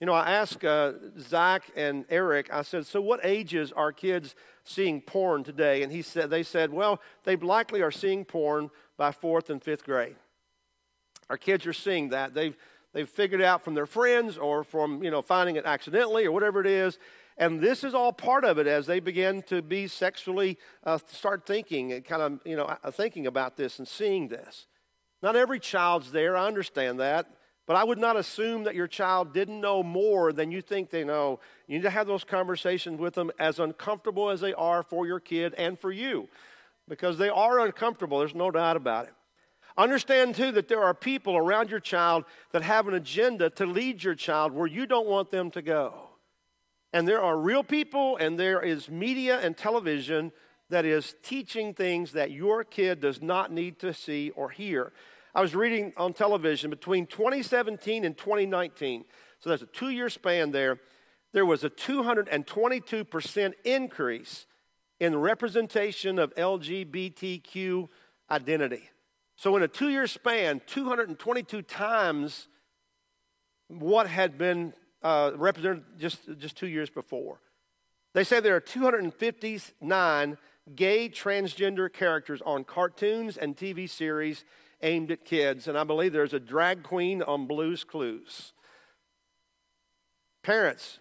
You 0.01 0.07
know, 0.07 0.13
I 0.13 0.31
asked 0.33 0.63
uh, 0.63 0.93
Zach 1.19 1.71
and 1.75 2.05
Eric, 2.11 2.51
I 2.53 2.63
said, 2.63 2.87
so 2.87 3.01
what 3.01 3.21
ages 3.25 3.73
are 3.73 3.93
kids 3.93 4.35
seeing 4.63 5.01
porn 5.01 5.43
today? 5.43 5.83
And 5.83 5.91
he 5.91 6.03
said, 6.03 6.29
they 6.29 6.43
said, 6.43 6.71
well, 6.71 7.01
they 7.25 7.35
likely 7.37 7.81
are 7.81 7.91
seeing 7.91 8.27
porn 8.27 8.71
by 8.99 9.11
fourth 9.11 9.49
and 9.49 9.63
fifth 9.63 9.85
grade. 9.85 10.17
Our 11.31 11.39
kids 11.39 11.67
are 11.67 11.73
seeing 11.73 12.11
that. 12.11 12.35
They've, 12.35 12.55
they've 12.93 13.09
figured 13.09 13.41
out 13.41 13.65
from 13.65 13.75
their 13.75 13.87
friends 13.87 14.37
or 14.37 14.65
from, 14.65 15.03
you 15.03 15.11
know, 15.11 15.23
finding 15.23 15.57
it 15.57 15.65
accidentally 15.65 16.27
or 16.27 16.33
whatever 16.33 16.61
it 16.61 16.67
is. 16.67 16.99
And 17.39 17.61
this 17.61 17.83
is 17.83 17.95
all 17.95 18.13
part 18.13 18.45
of 18.45 18.59
it 18.59 18.67
as 18.67 18.87
they 18.87 19.01
begin 19.01 19.43
to 19.45 19.63
be 19.63 19.89
sexually, 19.89 20.59
uh, 20.85 20.99
start 21.07 21.47
thinking 21.47 21.93
and 21.93 22.05
kind 22.05 22.23
of, 22.23 22.41
you 22.45 22.57
know, 22.57 22.77
thinking 22.93 23.27
about 23.27 23.57
this 23.57 23.79
and 23.79 23.89
seeing 23.89 24.29
this. 24.29 24.67
Not 25.23 25.37
every 25.37 25.59
child's 25.59 26.13
there, 26.13 26.37
I 26.37 26.47
understand 26.47 27.01
that. 27.01 27.27
But 27.67 27.77
I 27.77 27.83
would 27.83 27.99
not 27.99 28.17
assume 28.17 28.65
that 28.65 28.77
your 28.77 28.87
child 28.87 29.35
didn't 29.35 29.61
know 29.61 29.83
more 29.83 30.33
than 30.33 30.53
you 30.53 30.63
think 30.63 30.91
they 30.91 31.03
know. 31.03 31.41
You 31.67 31.77
need 31.77 31.83
to 31.83 31.91
have 31.91 32.07
those 32.07 32.23
conversations 32.23 33.01
with 33.01 33.15
them 33.15 33.33
as 33.41 33.59
uncomfortable 33.59 34.31
as 34.31 34.41
they 34.41 34.55
are 34.55 34.85
for 34.85 35.07
your 35.07 35.19
kid 35.19 35.53
and 35.55 35.79
for 35.79 35.91
you 35.91 36.29
because 36.89 37.19
they 37.19 37.29
are 37.29 37.59
uncomfortable. 37.59 38.21
There's 38.21 38.35
no 38.35 38.53
doubt 38.53 38.77
about 38.77 39.07
it. 39.07 39.15
Understand, 39.77 40.37
too, 40.37 40.53
that 40.53 40.69
there 40.69 40.83
are 40.83 40.95
people 40.95 41.37
around 41.37 41.69
your 41.69 41.81
child 41.81 42.25
that 42.53 42.63
have 42.63 42.89
an 42.89 42.95
agenda 42.95 43.51
to 43.51 43.67
lead 43.67 44.03
your 44.03 44.15
child 44.15 44.53
where 44.53 44.67
you 44.67 44.87
don't 44.87 45.07
want 45.07 45.31
them 45.31 45.51
to 45.51 45.61
go. 45.61 46.09
And 46.93 47.07
there 47.07 47.21
are 47.21 47.37
real 47.37 47.63
people, 47.63 48.17
and 48.17 48.39
there 48.39 48.63
is 48.63 48.89
media 48.89 49.39
and 49.41 49.55
television 49.55 50.33
that 50.71 50.87
is 50.87 51.15
teaching 51.23 51.75
things 51.75 52.13
that 52.13 52.31
your 52.31 52.65
kid 52.65 53.01
does 53.01 53.21
not 53.21 53.53
need 53.53 53.79
to 53.81 53.93
see 53.93 54.31
or 54.31 54.49
hear. 54.51 54.93
I 55.37 55.43
was 55.43 55.55
reading 55.55 55.93
on 55.99 56.15
television 56.15 56.71
between 56.71 57.07
2017 57.07 58.07
and 58.07 58.17
2019, 58.17 59.05
so 59.39 59.51
that's 59.51 59.61
a 59.61 59.67
two 59.67 59.91
year 59.91 60.09
span 60.09 60.51
there, 60.51 60.81
there 61.35 61.45
was 61.45 61.63
a 61.63 61.69
222% 61.69 63.53
increase 63.63 64.47
in 64.99 65.15
representation 65.15 66.19
of 66.19 66.35
LGBTQ 66.37 67.87
identity. 68.31 68.89
So, 69.37 69.55
in 69.57 69.63
a 69.63 69.69
two 69.69 69.91
year 69.91 70.07
span, 70.07 70.63
222 70.67 71.61
times 71.61 72.49
what 73.69 74.07
had 74.07 74.39
been 74.39 74.73
uh, 75.03 75.33
represented 75.35 75.85
just, 75.99 76.21
just 76.39 76.57
two 76.57 76.69
years 76.69 76.89
before. 76.89 77.43
They 78.15 78.25
say 78.25 78.41
there 78.41 78.57
are 78.57 78.61
259 78.61 80.39
gay 80.75 81.09
transgender 81.11 81.93
characters 81.93 82.41
on 82.47 82.65
cartoons 82.65 83.37
and 83.37 83.55
TV 83.55 83.87
series 83.87 84.47
aimed 84.83 85.11
at 85.11 85.25
kids. 85.25 85.69
And 85.69 85.79
I 85.79 85.85
believe 85.85 86.13
there's 86.13 86.35
a 86.35 86.41
drag 86.41 86.83
queen 86.83 87.23
on 87.23 87.47
Blue's 87.47 87.85
Clues. 87.85 88.53
Parents, 90.43 90.99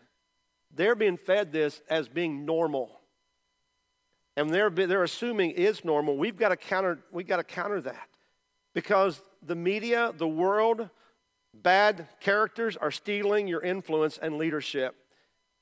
they're 0.73 0.95
being 0.95 1.17
fed 1.17 1.51
this 1.51 1.81
as 1.89 2.07
being 2.07 2.45
normal. 2.45 2.99
And 4.37 4.49
they're, 4.49 4.69
they're 4.69 5.03
assuming 5.03 5.51
is 5.51 5.85
normal. 5.85 6.17
We've 6.17 6.37
got 6.37 6.49
to 6.49 6.57
counter, 6.57 6.99
we've 7.11 7.27
got 7.27 7.37
to 7.37 7.43
counter 7.43 7.79
that. 7.81 8.09
Because 8.73 9.21
the 9.45 9.55
media, 9.55 10.13
the 10.17 10.27
world, 10.27 10.89
bad 11.53 12.07
characters 12.19 12.75
are 12.75 12.91
stealing 12.91 13.47
your 13.47 13.61
influence 13.61 14.17
and 14.17 14.37
leadership. 14.37 14.95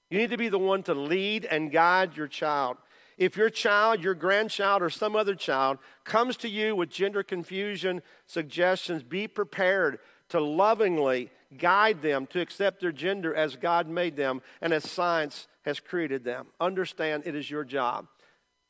You 0.10 0.18
need 0.18 0.32
to 0.32 0.38
be 0.38 0.50
the 0.50 0.60
one 0.60 0.84
to 0.84 0.94
lead 0.94 1.46
and 1.46 1.72
guide 1.72 2.18
your 2.18 2.28
child. 2.28 2.78
If 3.18 3.38
your 3.38 3.50
child, 3.50 4.04
your 4.04 4.16
grandchild, 4.16 4.82
or 4.82 4.90
some 4.90 5.16
other 5.16 5.36
child 5.36 5.78
comes 6.04 6.38
to 6.38 6.50
you 6.50 6.76
with 6.76 6.90
gender 6.90 7.24
confusion 7.24 8.02
suggestions, 8.26 9.04
be 9.04 9.28
prepared 9.28 10.00
to 10.30 10.40
lovingly 10.40 11.30
guide 11.58 12.02
them 12.02 12.26
to 12.28 12.42
accept 12.42 12.82
their 12.82 12.92
gender 12.92 13.34
as 13.34 13.56
God 13.56 13.88
made 13.88 14.16
them 14.16 14.42
and 14.62 14.74
as 14.74 14.90
science 14.90 15.48
has 15.64 15.80
created 15.80 16.24
them. 16.24 16.48
Understand 16.60 17.24
it 17.26 17.36
is 17.36 17.50
your 17.50 17.64
job. 17.64 18.08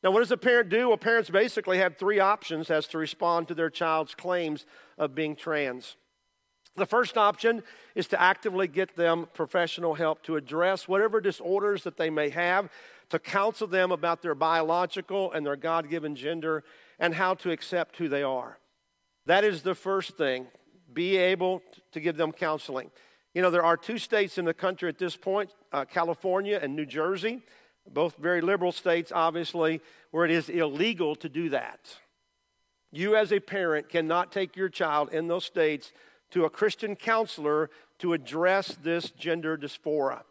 Now, 0.02 0.10
what 0.10 0.20
does 0.20 0.30
a 0.30 0.36
parent 0.36 0.68
do? 0.68 0.88
Well, 0.88 0.98
parents 0.98 1.30
basically 1.30 1.78
have 1.78 1.96
three 1.96 2.20
options 2.20 2.70
as 2.70 2.86
to 2.88 2.98
respond 2.98 3.48
to 3.48 3.54
their 3.54 3.70
child's 3.70 4.14
claims 4.14 4.66
of 4.98 5.14
being 5.14 5.34
trans. 5.34 5.96
The 6.76 6.86
first 6.86 7.16
option 7.16 7.62
is 7.94 8.08
to 8.08 8.20
actively 8.20 8.66
get 8.66 8.96
them 8.96 9.28
professional 9.32 9.94
help 9.94 10.22
to 10.24 10.36
address 10.36 10.88
whatever 10.88 11.20
disorders 11.20 11.84
that 11.84 11.96
they 11.96 12.10
may 12.10 12.30
have, 12.30 12.68
to 13.10 13.18
counsel 13.18 13.66
them 13.66 13.92
about 13.92 14.22
their 14.22 14.34
biological 14.34 15.32
and 15.32 15.44
their 15.44 15.56
God 15.56 15.90
given 15.90 16.16
gender 16.16 16.64
and 16.98 17.14
how 17.14 17.34
to 17.34 17.50
accept 17.50 17.96
who 17.96 18.08
they 18.08 18.22
are. 18.22 18.58
That 19.26 19.44
is 19.44 19.62
the 19.62 19.74
first 19.74 20.16
thing. 20.16 20.46
Be 20.92 21.16
able 21.16 21.62
to 21.92 22.00
give 22.00 22.16
them 22.16 22.32
counseling. 22.32 22.90
You 23.34 23.42
know, 23.42 23.50
there 23.50 23.64
are 23.64 23.76
two 23.76 23.98
states 23.98 24.38
in 24.38 24.44
the 24.44 24.54
country 24.54 24.88
at 24.88 24.98
this 24.98 25.16
point 25.16 25.50
uh, 25.72 25.84
California 25.84 26.58
and 26.62 26.76
New 26.76 26.86
Jersey 26.86 27.42
both 27.90 28.16
very 28.16 28.40
liberal 28.40 28.72
states, 28.72 29.12
obviously, 29.14 29.80
where 30.10 30.24
it 30.24 30.30
is 30.30 30.48
illegal 30.48 31.14
to 31.16 31.28
do 31.28 31.50
that. 31.50 31.98
You, 32.90 33.16
as 33.16 33.32
a 33.32 33.40
parent, 33.40 33.88
cannot 33.88 34.32
take 34.32 34.56
your 34.56 34.68
child 34.68 35.12
in 35.12 35.28
those 35.28 35.44
states 35.44 35.92
to 36.30 36.44
a 36.44 36.50
Christian 36.50 36.96
counselor 36.96 37.70
to 37.98 38.12
address 38.12 38.76
this 38.82 39.10
gender 39.10 39.56
dysphoria. 39.56 40.22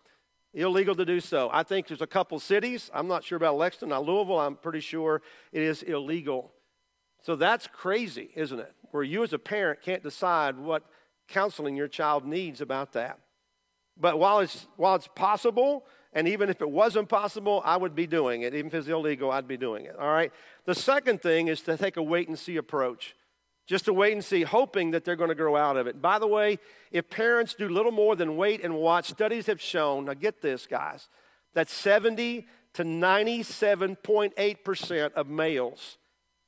Illegal 0.54 0.94
to 0.96 1.06
do 1.06 1.20
so. 1.20 1.50
I 1.52 1.64
think 1.64 1.88
there's 1.88 2.02
a 2.02 2.08
couple 2.08 2.40
cities. 2.40 2.92
I'm 2.94 3.08
not 3.08 3.24
sure 3.24 3.38
about 3.38 3.58
Lexington. 3.58 3.90
Now, 3.90 4.02
Louisville, 4.02 4.40
I'm 4.40 4.56
pretty 4.56 4.82
sure 4.82 5.22
it 5.52 5.62
is 5.62 5.82
illegal. 5.82 6.52
So 7.24 7.36
that's 7.36 7.68
crazy, 7.68 8.30
isn't 8.36 8.60
it? 8.60 8.72
Where 8.92 9.04
you, 9.04 9.24
as 9.24 9.34
a 9.34 9.40
parent, 9.40 9.82
can't 9.82 10.04
decide 10.04 10.58
what 10.58 10.84
counseling 11.28 11.76
your 11.76 11.88
child 11.88 12.26
needs 12.26 12.62
about 12.62 12.94
that. 12.94 13.18
But 13.98 14.20
while 14.20 14.40
it's, 14.40 14.68
while 14.76 14.96
it's 14.96 15.08
possible, 15.16 15.86
and 16.14 16.28
even 16.28 16.50
if 16.50 16.62
it 16.62 16.70
wasn't 16.70 17.10
possible, 17.10 17.62
I 17.66 17.78
would 17.78 17.96
be 17.96 18.06
doing 18.06 18.42
it. 18.42 18.54
Even 18.54 18.68
if 18.68 18.74
it's 18.76 18.88
illegal, 18.88 19.32
I'd 19.32 19.48
be 19.48 19.58
doing 19.58 19.86
it. 19.86 19.96
All 19.98 20.12
right? 20.12 20.32
The 20.66 20.76
second 20.76 21.22
thing 21.22 21.48
is 21.48 21.62
to 21.62 21.78
take 21.78 21.98
a 21.98 22.04
wait 22.04 22.28
and 22.28 22.38
see 22.38 22.58
approach. 22.58 23.16
Just 23.66 23.86
to 23.86 23.94
wait 23.94 24.12
and 24.14 24.24
see, 24.24 24.44
hoping 24.44 24.92
that 24.92 25.04
they're 25.06 25.16
going 25.16 25.30
to 25.30 25.36
grow 25.36 25.56
out 25.56 25.78
of 25.78 25.88
it. 25.88 26.02
By 26.02 26.20
the 26.20 26.28
way, 26.28 26.60
if 26.92 27.10
parents 27.10 27.54
do 27.54 27.70
little 27.70 27.94
more 27.94 28.14
than 28.16 28.36
wait 28.36 28.62
and 28.64 28.76
watch, 28.76 29.10
studies 29.10 29.46
have 29.48 29.62
shown, 29.62 30.06
now 30.06 30.14
get 30.14 30.42
this, 30.42 30.68
guys, 30.68 31.08
that 31.54 31.70
70 31.70 32.46
to 32.74 32.84
97.8% 32.84 35.14
of 35.14 35.28
males 35.28 35.98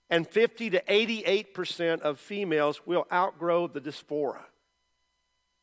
and 0.09 0.27
50 0.27 0.71
to 0.71 0.81
88% 0.81 2.01
of 2.01 2.19
females 2.19 2.81
will 2.85 3.07
outgrow 3.11 3.67
the 3.67 3.81
dysphoria. 3.81 4.45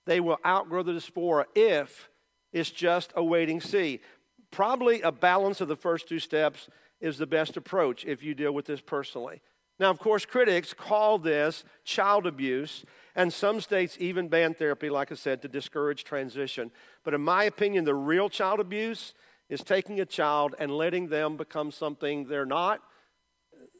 They 0.04 0.20
will 0.20 0.38
outgrow 0.44 0.82
the 0.82 0.92
dysphoria 0.92 1.44
if 1.54 2.08
it's 2.52 2.70
just 2.70 3.12
a 3.14 3.22
waiting 3.22 3.60
see. 3.60 4.00
Probably 4.50 5.00
a 5.02 5.12
balance 5.12 5.60
of 5.60 5.68
the 5.68 5.76
first 5.76 6.08
two 6.08 6.18
steps 6.18 6.68
is 7.00 7.18
the 7.18 7.26
best 7.26 7.56
approach 7.56 8.04
if 8.04 8.22
you 8.22 8.34
deal 8.34 8.52
with 8.52 8.66
this 8.66 8.80
personally. 8.80 9.42
Now, 9.78 9.90
of 9.90 9.98
course, 9.98 10.24
critics 10.24 10.74
call 10.74 11.18
this 11.18 11.64
child 11.84 12.26
abuse, 12.26 12.84
and 13.14 13.32
some 13.32 13.60
states 13.60 13.96
even 13.98 14.28
ban 14.28 14.54
therapy, 14.54 14.90
like 14.90 15.10
I 15.10 15.16
said, 15.16 15.42
to 15.42 15.48
discourage 15.48 16.04
transition. 16.04 16.70
But 17.04 17.14
in 17.14 17.20
my 17.20 17.44
opinion, 17.44 17.84
the 17.84 17.94
real 17.94 18.28
child 18.28 18.60
abuse 18.60 19.14
is 19.48 19.62
taking 19.62 20.00
a 20.00 20.06
child 20.06 20.54
and 20.58 20.70
letting 20.70 21.08
them 21.08 21.36
become 21.36 21.70
something 21.70 22.24
they're 22.24 22.46
not. 22.46 22.80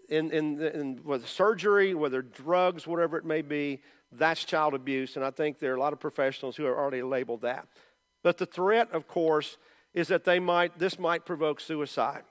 In, 0.09 0.31
in, 0.31 0.61
in 0.61 1.23
surgery, 1.25 1.95
whether 1.95 2.21
drugs, 2.21 2.87
whatever 2.87 3.17
it 3.17 3.25
may 3.25 3.41
be, 3.41 3.81
that's 4.11 4.45
child 4.45 4.75
abuse. 4.75 5.17
And 5.17 5.25
I 5.25 5.31
think 5.31 5.59
there 5.59 5.73
are 5.73 5.77
a 5.77 5.81
lot 5.81 5.95
of 5.95 6.01
professionals 6.01 6.57
who 6.57 6.67
are 6.67 6.79
already 6.79 7.03
labeled 7.03 7.43
that. 7.43 7.67
But 8.23 8.37
the 8.39 8.47
threat, 8.47 8.91
of 8.93 9.09
course, 9.09 9.57
is 9.95 10.09
that 10.09 10.25
they 10.25 10.39
might, 10.39 10.79
this 10.79 10.99
might 10.99 11.25
provoke 11.25 11.61
suicide. 11.61 12.25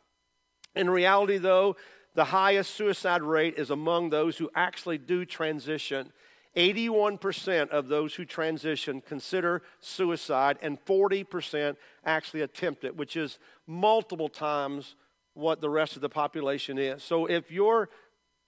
In 0.75 0.89
reality, 0.89 1.37
though, 1.37 1.75
the 2.13 2.25
highest 2.25 2.75
suicide 2.75 3.21
rate 3.21 3.55
is 3.57 3.69
among 3.69 4.09
those 4.09 4.37
who 4.37 4.49
actually 4.55 4.97
do 4.97 5.25
transition. 5.25 6.11
81% 6.55 7.69
of 7.69 7.87
those 7.87 8.15
who 8.15 8.25
transition 8.25 8.99
consider 8.99 9.61
suicide, 9.79 10.57
and 10.61 10.83
40% 10.85 11.77
actually 12.05 12.41
attempt 12.41 12.83
it, 12.83 12.97
which 12.97 13.15
is 13.15 13.39
multiple 13.65 14.27
times 14.27 14.95
what 15.33 15.61
the 15.61 15.69
rest 15.69 15.95
of 15.95 16.01
the 16.01 16.09
population 16.09 16.77
is. 16.77 17.03
So 17.03 17.25
if 17.25 17.51
your 17.51 17.89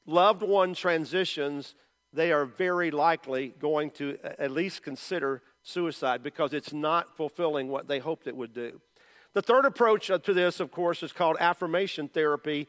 loved 0.06 0.44
one 0.44 0.74
transitions, 0.74 1.76
they 2.12 2.34
are 2.34 2.46
very 2.46 2.92
likely 2.92 3.54
going 3.60 3.90
to 3.92 4.18
at 4.38 4.52
least 4.52 4.84
consider 4.84 5.42
suicide 5.64 6.22
because 6.22 6.54
it's 6.54 6.74
not 6.74 7.16
fulfilling 7.16 7.70
what 7.70 7.88
they 7.88 8.00
hoped 8.00 8.28
it 8.28 8.36
would 8.36 8.54
do. 8.54 8.82
The 9.34 9.42
third 9.42 9.66
approach 9.66 10.08
to 10.08 10.34
this, 10.34 10.60
of 10.60 10.72
course, 10.72 11.02
is 11.02 11.12
called 11.12 11.38
affirmation 11.40 12.08
therapy. 12.08 12.68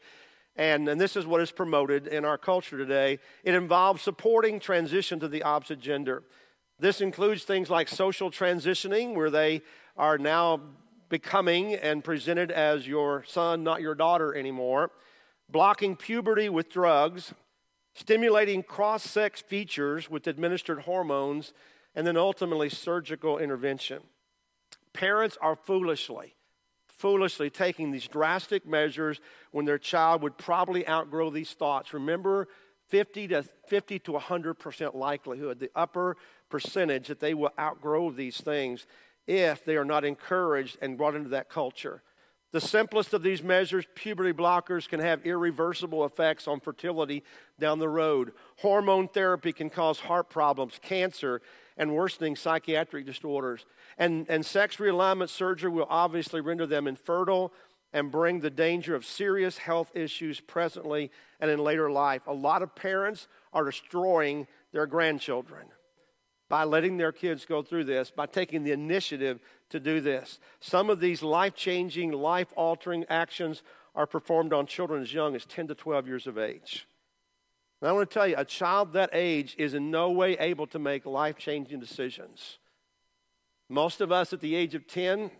And, 0.55 0.87
and 0.87 0.99
this 0.99 1.15
is 1.15 1.25
what 1.25 1.41
is 1.41 1.51
promoted 1.51 2.07
in 2.07 2.23
our 2.23 2.37
culture 2.37 2.77
today. 2.77 3.19
It 3.43 3.55
involves 3.55 4.01
supporting 4.01 4.59
transition 4.59 5.19
to 5.19 5.27
the 5.27 5.43
opposite 5.43 5.79
gender. 5.79 6.23
This 6.79 7.01
includes 7.01 7.43
things 7.43 7.69
like 7.69 7.87
social 7.87 8.31
transitioning, 8.31 9.15
where 9.15 9.29
they 9.29 9.61
are 9.97 10.17
now 10.17 10.61
becoming 11.09 11.73
and 11.75 12.03
presented 12.03 12.51
as 12.51 12.87
your 12.87 13.23
son, 13.25 13.63
not 13.63 13.81
your 13.81 13.95
daughter 13.95 14.35
anymore, 14.35 14.91
blocking 15.49 15.95
puberty 15.95 16.49
with 16.49 16.69
drugs, 16.69 17.33
stimulating 17.93 18.63
cross 18.63 19.03
sex 19.03 19.41
features 19.41 20.09
with 20.09 20.27
administered 20.27 20.79
hormones, 20.79 21.53
and 21.95 22.05
then 22.05 22.17
ultimately 22.17 22.69
surgical 22.69 23.37
intervention. 23.37 24.01
Parents 24.93 25.37
are 25.41 25.55
foolishly, 25.55 26.34
foolishly 26.97 27.49
taking 27.49 27.91
these 27.91 28.07
drastic 28.07 28.65
measures 28.65 29.19
when 29.51 29.65
their 29.65 29.77
child 29.77 30.21
would 30.21 30.37
probably 30.37 30.87
outgrow 30.87 31.29
these 31.29 31.51
thoughts. 31.51 31.93
Remember, 31.93 32.47
50 32.89 33.27
to 33.29 33.43
50 33.67 33.99
to 33.99 34.11
100% 34.13 34.95
likelihood, 34.95 35.59
the 35.59 35.71
upper 35.75 36.17
percentage 36.49 37.07
that 37.07 37.19
they 37.19 37.33
will 37.33 37.51
outgrow 37.59 38.11
these 38.11 38.37
things 38.37 38.85
if 39.27 39.65
they 39.65 39.75
are 39.75 39.85
not 39.85 40.05
encouraged 40.05 40.77
and 40.81 40.97
brought 40.97 41.15
into 41.15 41.29
that 41.29 41.49
culture. 41.49 42.03
The 42.51 42.61
simplest 42.61 43.13
of 43.13 43.21
these 43.21 43.43
measures, 43.43 43.85
puberty 43.95 44.31
blockers, 44.31 44.87
can 44.87 45.01
have 45.01 45.25
irreversible 45.25 46.05
effects 46.05 46.47
on 46.47 46.61
fertility 46.61 47.23
down 47.59 47.79
the 47.79 47.89
road. 47.89 48.31
Hormone 48.59 49.09
therapy 49.09 49.51
can 49.51 49.69
cause 49.69 49.99
heart 49.99 50.29
problems, 50.29 50.79
cancer, 50.81 51.41
and 51.75 51.93
worsening 51.93 52.37
psychiatric 52.37 53.05
disorders. 53.05 53.65
And, 53.97 54.25
and 54.29 54.45
sex 54.45 54.77
realignment 54.77 55.29
surgery 55.29 55.69
will 55.69 55.87
obviously 55.89 56.41
render 56.41 56.65
them 56.65 56.87
infertile 56.87 57.53
and 57.93 58.11
bring 58.11 58.41
the 58.41 58.49
danger 58.49 58.93
of 58.93 59.05
serious 59.05 59.57
health 59.57 59.91
issues 59.95 60.41
presently 60.41 61.11
and 61.39 61.49
in 61.49 61.59
later 61.59 61.89
life. 61.89 62.27
A 62.27 62.33
lot 62.33 62.61
of 62.61 62.75
parents 62.75 63.27
are 63.53 63.63
destroying 63.63 64.47
their 64.73 64.85
grandchildren 64.85 65.67
by 66.49 66.63
letting 66.63 66.97
their 66.97 67.11
kids 67.11 67.45
go 67.45 67.63
through 67.63 67.85
this, 67.85 68.11
by 68.11 68.25
taking 68.25 68.63
the 68.63 68.71
initiative 68.71 69.39
to 69.69 69.79
do 69.79 69.99
this. 70.01 70.39
Some 70.59 70.89
of 70.89 70.99
these 70.99 71.23
life 71.23 71.55
changing, 71.55 72.11
life 72.11 72.53
altering 72.55 73.05
actions 73.09 73.63
are 73.95 74.05
performed 74.05 74.53
on 74.53 74.67
children 74.67 75.01
as 75.01 75.13
young 75.13 75.35
as 75.35 75.45
10 75.45 75.67
to 75.67 75.75
12 75.75 76.07
years 76.07 76.27
of 76.27 76.37
age. 76.37 76.87
And 77.81 77.89
I 77.89 77.93
want 77.93 78.09
to 78.09 78.13
tell 78.13 78.27
you, 78.27 78.35
a 78.37 78.45
child 78.45 78.93
that 78.93 79.09
age 79.13 79.55
is 79.57 79.73
in 79.73 79.89
no 79.89 80.11
way 80.11 80.37
able 80.37 80.67
to 80.67 80.79
make 80.79 81.05
life 81.05 81.37
changing 81.37 81.79
decisions. 81.79 82.57
Most 83.69 84.01
of 84.01 84.11
us 84.11 84.31
at 84.33 84.41
the 84.41 84.55
age 84.55 84.75
of 84.75 84.87
10, 84.87 85.31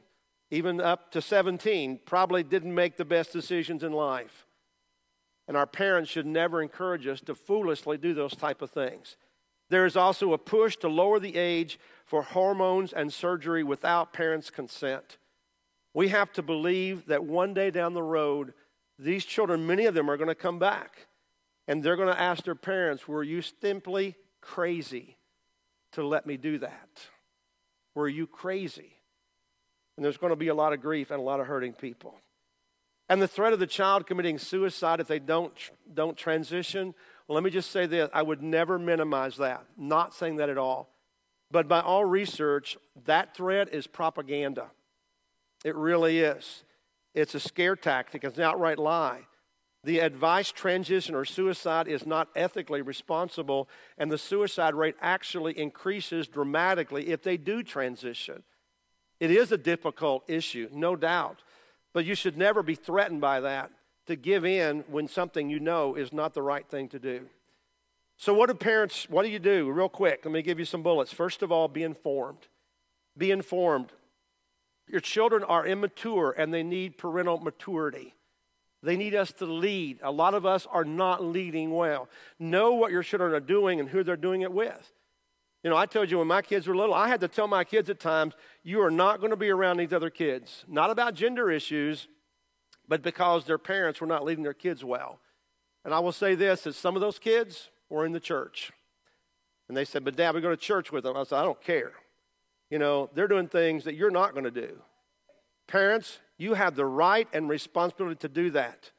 even 0.52 0.82
up 0.82 1.12
to 1.12 1.22
17, 1.22 2.00
probably 2.06 2.44
didn't 2.44 2.74
make 2.74 2.98
the 2.98 3.06
best 3.06 3.32
decisions 3.32 3.84
in 3.84 3.92
life. 3.92 4.46
And 5.48 5.56
our 5.56 5.68
parents 5.68 6.10
should 6.10 6.26
never 6.26 6.62
encourage 6.62 7.06
us 7.06 7.22
to 7.22 7.36
foolishly 7.36 7.98
do 7.98 8.14
those 8.14 8.36
type 8.36 8.62
of 8.62 8.72
things. 8.72 9.16
There 9.70 9.86
is 9.86 9.96
also 9.96 10.34
a 10.34 10.38
push 10.38 10.76
to 10.78 10.88
lower 10.88 11.20
the 11.20 11.36
age 11.36 11.80
for 12.06 12.24
hormones 12.24 12.94
and 12.94 13.12
surgery 13.12 13.64
without 13.64 14.14
parents' 14.14 14.50
consent. 14.50 15.18
We 15.94 16.10
have 16.10 16.32
to 16.34 16.42
believe 16.42 17.08
that 17.08 17.24
one 17.24 17.54
day 17.54 17.72
down 17.72 17.94
the 17.94 18.04
road, 18.04 18.54
these 19.00 19.26
children, 19.26 19.66
many 19.66 19.86
of 19.86 19.94
them, 19.94 20.10
are 20.10 20.18
going 20.18 20.30
to 20.30 20.36
come 20.36 20.60
back 20.60 21.08
and 21.68 21.82
they're 21.82 21.96
going 21.96 22.14
to 22.14 22.22
ask 22.22 22.44
their 22.44 22.56
parents, 22.56 23.08
Were 23.08 23.24
you 23.24 23.42
simply 23.42 24.16
crazy 24.42 25.18
to 25.94 26.06
let 26.06 26.26
me 26.26 26.38
do 26.38 26.60
that? 26.60 27.08
Were 27.96 28.08
you 28.08 28.28
crazy? 28.28 28.94
And 29.98 30.06
there's 30.06 30.18
going 30.18 30.32
to 30.32 30.36
be 30.36 30.50
a 30.50 30.56
lot 30.56 30.74
of 30.74 30.82
grief 30.82 31.10
and 31.10 31.20
a 31.20 31.24
lot 31.24 31.40
of 31.40 31.48
hurting 31.48 31.74
people. 31.74 32.16
And 33.10 33.22
the 33.22 33.28
threat 33.28 33.54
of 33.54 33.60
the 33.60 33.68
child 33.68 34.06
committing 34.06 34.38
suicide 34.38 35.00
if 35.00 35.08
they 35.08 35.20
don't, 35.20 35.54
don't 35.94 36.18
transition 36.18 36.94
well, 37.28 37.36
let 37.36 37.44
me 37.44 37.50
just 37.50 37.72
say 37.72 37.86
this 37.86 38.10
I 38.14 38.22
would 38.22 38.42
never 38.42 38.78
minimize 38.78 39.38
that. 39.38 39.66
Not 39.78 40.14
saying 40.14 40.38
that 40.38 40.50
at 40.50 40.58
all. 40.58 40.90
But 41.52 41.68
by 41.68 41.82
all 41.82 42.06
research, 42.06 42.78
that 43.06 43.36
threat 43.36 43.74
is 43.74 43.88
propaganda. 43.88 44.72
It 45.64 45.76
really 45.76 46.20
is. 46.20 46.64
It's 47.14 47.34
a 47.34 47.40
scare 47.40 47.76
tactic, 47.76 48.24
it's 48.24 48.38
an 48.38 48.44
outright 48.44 48.80
lie. 48.80 49.22
The 49.86 50.00
advice 50.00 50.52
transition 50.52 51.14
or 51.14 51.26
suicide 51.26 51.88
is 51.88 52.08
not 52.08 52.30
ethically 52.36 52.82
responsible, 52.82 53.70
and 54.00 54.12
the 54.12 54.18
suicide 54.18 54.74
rate 54.74 54.96
actually 55.00 55.60
increases 55.60 56.28
dramatically 56.28 57.10
if 57.10 57.22
they 57.22 57.38
do 57.38 57.62
transition. 57.62 58.42
It 59.20 59.30
is 59.30 59.52
a 59.52 59.60
difficult 59.60 60.24
issue, 60.28 60.70
no 60.74 60.96
doubt, 60.96 61.44
but 61.94 62.04
you 62.04 62.16
should 62.16 62.36
never 62.36 62.64
be 62.64 62.74
threatened 62.74 63.22
by 63.22 63.42
that 63.42 63.70
to 64.08 64.16
give 64.16 64.44
in 64.44 64.84
when 64.88 65.08
something 65.08 65.52
you 65.52 65.60
know 65.60 65.94
is 65.94 66.12
not 66.12 66.34
the 66.34 66.42
right 66.42 66.68
thing 66.68 66.90
to 66.90 66.98
do. 66.98 67.28
So, 68.18 68.34
what 68.34 68.48
do 68.48 68.56
parents, 68.56 69.08
what 69.08 69.22
do 69.22 69.30
you 69.30 69.38
do? 69.38 69.70
Real 69.70 69.88
quick, 69.88 70.22
let 70.26 70.32
me 70.32 70.42
give 70.42 70.58
you 70.58 70.66
some 70.66 70.82
bullets. 70.82 71.14
First 71.14 71.44
of 71.44 71.52
all, 71.52 71.68
be 71.68 71.84
informed. 71.84 72.48
Be 73.16 73.30
informed. 73.30 73.92
Your 74.88 75.02
children 75.02 75.44
are 75.44 75.64
immature 75.64 76.34
and 76.36 76.52
they 76.52 76.64
need 76.64 76.98
parental 76.98 77.38
maturity. 77.38 78.16
They 78.86 78.98
need 78.98 79.16
us 79.16 79.32
to 79.34 79.46
lead. 79.46 80.00
A 80.04 80.12
lot 80.12 80.36
of 80.36 80.46
us 80.46 80.68
are 80.72 80.86
not 80.86 81.24
leading 81.24 81.72
well. 81.72 82.08
Know 82.38 82.74
what 82.74 82.92
your 82.92 83.02
children 83.02 83.34
are 83.34 83.40
doing 83.40 83.80
and 83.80 83.90
who 83.90 84.04
they're 84.04 84.16
doing 84.16 84.42
it 84.42 84.52
with. 84.52 84.92
You 85.64 85.72
know, 85.72 85.76
I 85.76 85.88
told 85.88 86.12
you 86.12 86.20
when 86.20 86.28
my 86.28 86.44
kids 86.44 86.68
were 86.68 86.76
little, 86.76 86.94
I 86.94 87.08
had 87.08 87.22
to 87.22 87.28
tell 87.28 87.48
my 87.48 87.64
kids 87.64 87.90
at 87.90 88.00
times, 88.00 88.36
you 88.62 88.82
are 88.82 88.92
not 88.92 89.20
going 89.20 89.32
to 89.32 89.36
be 89.36 89.50
around 89.50 89.78
these 89.78 89.92
other 89.92 90.12
kids. 90.12 90.64
Not 90.68 90.92
about 90.92 91.16
gender 91.16 91.50
issues, 91.50 92.08
but 92.88 93.02
because 93.02 93.46
their 93.46 93.58
parents 93.58 94.00
were 94.00 94.06
not 94.06 94.24
leading 94.24 94.44
their 94.44 94.54
kids 94.54 94.84
well. 94.84 95.20
And 95.84 95.92
I 95.92 96.00
will 96.00 96.12
say 96.12 96.36
this 96.36 96.62
that 96.64 96.76
some 96.76 96.96
of 96.96 97.02
those 97.02 97.18
kids 97.18 97.72
were 97.90 98.06
in 98.06 98.12
the 98.12 98.20
church. 98.20 98.72
And 99.68 99.76
they 99.76 99.86
said, 99.86 100.06
But 100.06 100.16
dad, 100.16 100.36
we 100.36 100.42
go 100.42 100.52
to 100.52 100.58
church 100.58 100.92
with 100.92 101.04
them. 101.04 101.18
I 101.18 101.24
said, 101.24 101.40
I 101.40 101.44
don't 101.44 101.62
care. 101.64 101.94
You 102.70 102.78
know, 102.78 103.10
they're 103.16 103.28
doing 103.28 103.48
things 103.48 103.86
that 103.86 103.96
you're 103.96 104.12
not 104.12 104.34
going 104.34 104.46
to 104.46 104.52
do. 104.52 104.78
Parents, 105.68 106.20
you 106.38 106.54
have 106.54 106.76
the 106.76 106.86
right 106.86 107.28
and 107.34 107.50
responsibility 107.50 108.18
to 108.18 108.30
do 108.30 108.52
that. 108.52 108.92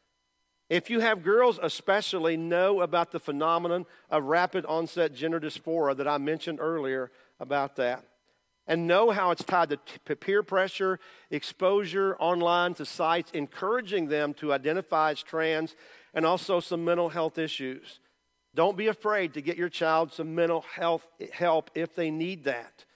If 0.68 0.90
you 0.90 1.00
have 1.00 1.22
girls, 1.22 1.60
especially, 1.62 2.36
know 2.36 2.80
about 2.80 3.12
the 3.12 3.20
phenomenon 3.20 3.86
of 4.10 4.24
rapid 4.24 4.66
onset 4.66 5.14
gender 5.14 5.38
dysphoria 5.38 5.96
that 5.96 6.08
I 6.08 6.18
mentioned 6.18 6.58
earlier 6.60 7.12
about 7.38 7.76
that 7.76 8.04
and 8.66 8.86
know 8.86 9.10
how 9.10 9.30
it's 9.30 9.44
tied 9.44 9.70
to 9.70 10.16
peer 10.16 10.42
pressure, 10.42 10.98
exposure 11.30 12.16
online 12.18 12.74
to 12.74 12.84
sites 12.84 13.30
encouraging 13.32 14.08
them 14.08 14.34
to 14.34 14.52
identify 14.52 15.12
as 15.12 15.22
trans, 15.22 15.76
and 16.12 16.26
also 16.26 16.58
some 16.58 16.84
mental 16.84 17.10
health 17.10 17.38
issues. 17.38 18.00
Don't 18.54 18.76
be 18.76 18.88
afraid 18.88 19.34
to 19.34 19.42
get 19.42 19.56
your 19.56 19.68
child 19.68 20.12
some 20.12 20.34
mental 20.34 20.62
health 20.62 21.06
help 21.32 21.70
if 21.74 21.94
they 21.94 22.10
need 22.10 22.44
that. 22.44 22.86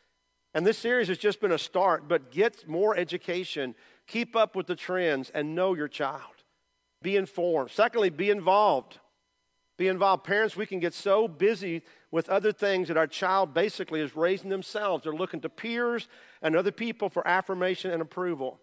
And 0.55 0.66
this 0.66 0.79
series 0.79 1.09
has 1.09 1.18
just 1.18 1.40
been 1.40 1.53
a 1.53 1.59
start, 1.59 2.09
but 2.09 2.33
get 2.33 2.66
more 2.66 2.96
education, 2.96 3.76
keep 4.11 4.35
up 4.35 4.57
with 4.57 4.66
the 4.66 4.77
trends, 4.77 5.31
and 5.31 5.55
know 5.55 5.75
your 5.75 5.88
child. 5.88 6.44
Be 7.01 7.16
informed. 7.16 7.70
Secondly, 7.70 8.11
be 8.11 8.29
involved. 8.29 8.99
Be 9.79 9.88
involved. 9.88 10.25
Parents, 10.25 10.57
we 10.57 10.66
can 10.66 10.81
get 10.81 10.92
so 10.92 11.27
busy 11.27 11.83
with 12.11 12.29
other 12.29 12.53
things 12.53 12.88
that 12.88 12.96
our 12.96 13.07
child 13.07 13.55
basically 13.55 14.01
is 14.01 14.14
raising 14.16 14.51
themselves. 14.51 15.05
They're 15.05 15.12
looking 15.14 15.40
to 15.40 15.49
peers 15.49 16.09
and 16.42 16.57
other 16.57 16.73
people 16.73 17.09
for 17.09 17.27
affirmation 17.27 17.90
and 17.90 18.03
approval. 18.03 18.61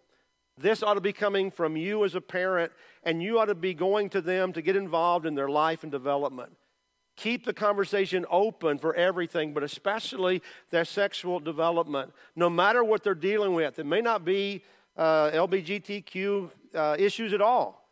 This 0.60 0.84
ought 0.84 0.96
to 0.96 1.02
be 1.02 1.14
coming 1.14 1.50
from 1.50 1.78
you 1.78 2.04
as 2.04 2.14
a 2.14 2.22
parent, 2.22 2.72
and 3.04 3.24
you 3.24 3.40
ought 3.40 3.46
to 3.46 3.56
be 3.56 3.74
going 3.74 4.10
to 4.10 4.22
them 4.22 4.54
to 4.54 4.62
get 4.62 4.76
involved 4.76 5.26
in 5.26 5.36
their 5.36 5.50
life 5.50 5.84
and 5.84 5.92
development. 5.92 6.52
Keep 7.16 7.46
the 7.46 7.54
conversation 7.54 8.26
open 8.30 8.78
for 8.78 8.94
everything, 8.94 9.54
but 9.54 9.64
especially 9.64 10.42
their 10.70 10.86
sexual 10.86 11.40
development. 11.40 12.14
No 12.36 12.50
matter 12.50 12.84
what 12.84 13.04
they're 13.04 13.16
dealing 13.16 13.54
with, 13.54 13.80
it 13.80 13.86
may 13.86 14.02
not 14.02 14.24
be 14.24 14.64
uh, 14.98 15.32
LGBTQ 15.32 16.50
uh, 16.76 16.96
issues 16.98 17.34
at 17.34 17.42
all. 17.42 17.88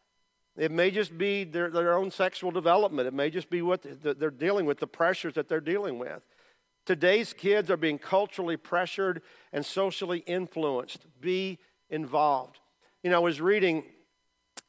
It 0.58 0.72
may 0.72 0.89
just 0.89 1.18
be 1.18 1.44
their, 1.44 1.70
their 1.70 1.94
own 1.94 2.12
sexual 2.12 2.52
development. 2.52 3.08
It 3.08 3.13
may 3.13 3.30
just 3.30 3.50
be 3.50 3.62
what 3.62 3.86
they're 4.02 4.32
dealing 4.32 4.65
with, 4.65 4.80
the 4.80 4.88
pressures 4.88 5.34
that 5.34 5.50
they're 5.50 5.60
dealing 5.60 6.00
with. 6.00 6.26
Today's 6.86 7.34
kids 7.34 7.70
are 7.70 7.78
being 7.78 7.98
culturally 7.98 8.58
pressured 8.58 9.22
and 9.52 9.65
socially 9.65 10.20
influenced. 10.20 11.06
Be 11.20 11.60
involved. 11.89 12.60
You 13.04 13.10
know, 13.10 13.18
I 13.18 13.20
was 13.20 13.41
reading 13.41 13.84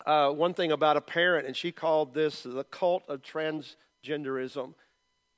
uh, 0.04 0.30
one 0.30 0.54
thing 0.54 0.72
about 0.72 0.96
a 0.96 1.00
parent, 1.00 1.46
and 1.46 1.56
she 1.56 1.72
called 1.72 2.14
this 2.14 2.42
the 2.42 2.64
cult 2.64 3.04
of 3.08 3.22
transgenderism. 3.22 4.74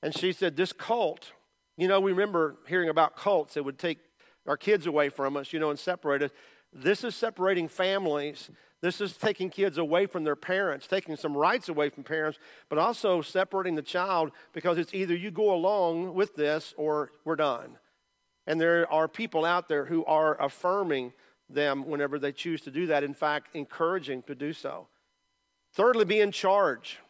And 0.02 0.16
she 0.16 0.32
said, 0.32 0.56
This 0.56 0.72
cult, 0.72 1.32
you 1.76 1.88
know, 1.88 2.00
we 2.00 2.12
remember 2.12 2.56
hearing 2.66 2.88
about 2.88 3.16
cults 3.16 3.54
that 3.54 3.64
would 3.64 3.78
take 3.78 3.98
our 4.46 4.56
kids 4.56 4.86
away 4.86 5.10
from 5.10 5.36
us, 5.36 5.52
you 5.52 5.58
know, 5.60 5.70
and 5.70 5.78
separate 5.78 6.22
us. 6.22 6.30
This 6.72 7.04
is 7.04 7.14
separating 7.14 7.68
families 7.68 8.50
this 8.80 9.00
is 9.00 9.16
taking 9.16 9.50
kids 9.50 9.76
away 9.76 10.06
from 10.06 10.24
their 10.24 10.36
parents, 10.36 10.86
taking 10.86 11.16
some 11.16 11.36
rights 11.36 11.68
away 11.68 11.88
from 11.88 12.04
parents, 12.04 12.38
but 12.68 12.78
also 12.78 13.20
separating 13.22 13.74
the 13.74 13.82
child 13.82 14.30
because 14.52 14.78
it's 14.78 14.94
either 14.94 15.16
you 15.16 15.30
go 15.30 15.52
along 15.52 16.14
with 16.14 16.36
this 16.36 16.74
or 16.76 17.10
we're 17.24 17.36
done. 17.36 17.78
And 18.46 18.60
there 18.60 18.90
are 18.92 19.08
people 19.08 19.44
out 19.44 19.68
there 19.68 19.86
who 19.86 20.04
are 20.04 20.40
affirming 20.40 21.12
them 21.50 21.86
whenever 21.86 22.18
they 22.18 22.30
choose 22.30 22.60
to 22.62 22.70
do 22.70 22.86
that, 22.86 23.02
in 23.02 23.14
fact, 23.14 23.48
encouraging 23.54 24.22
to 24.22 24.34
do 24.34 24.52
so. 24.52 24.86
Thirdly, 25.74 26.04
be 26.04 26.20
in 26.20 26.30
charge. 26.30 27.00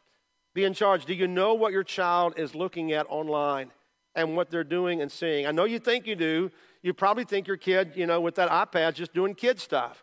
Be 0.54 0.64
in 0.64 0.72
charge. 0.72 1.04
Do 1.04 1.14
you 1.14 1.28
know 1.28 1.54
what 1.54 1.72
your 1.72 1.84
child 1.84 2.34
is 2.38 2.54
looking 2.54 2.92
at 2.92 3.06
online 3.10 3.72
and 4.14 4.36
what 4.36 4.50
they're 4.50 4.64
doing 4.64 5.02
and 5.02 5.12
seeing? 5.12 5.46
I 5.46 5.52
know 5.52 5.64
you 5.64 5.78
think 5.78 6.06
you 6.06 6.16
do. 6.16 6.50
You 6.88 6.94
probably 6.94 7.24
think 7.24 7.46
your 7.46 7.58
kid, 7.58 7.92
you 7.96 8.06
know, 8.06 8.18
with 8.18 8.36
that 8.36 8.48
iPad, 8.48 8.94
just 8.94 9.12
doing 9.12 9.34
kid 9.34 9.60
stuff. 9.60 10.02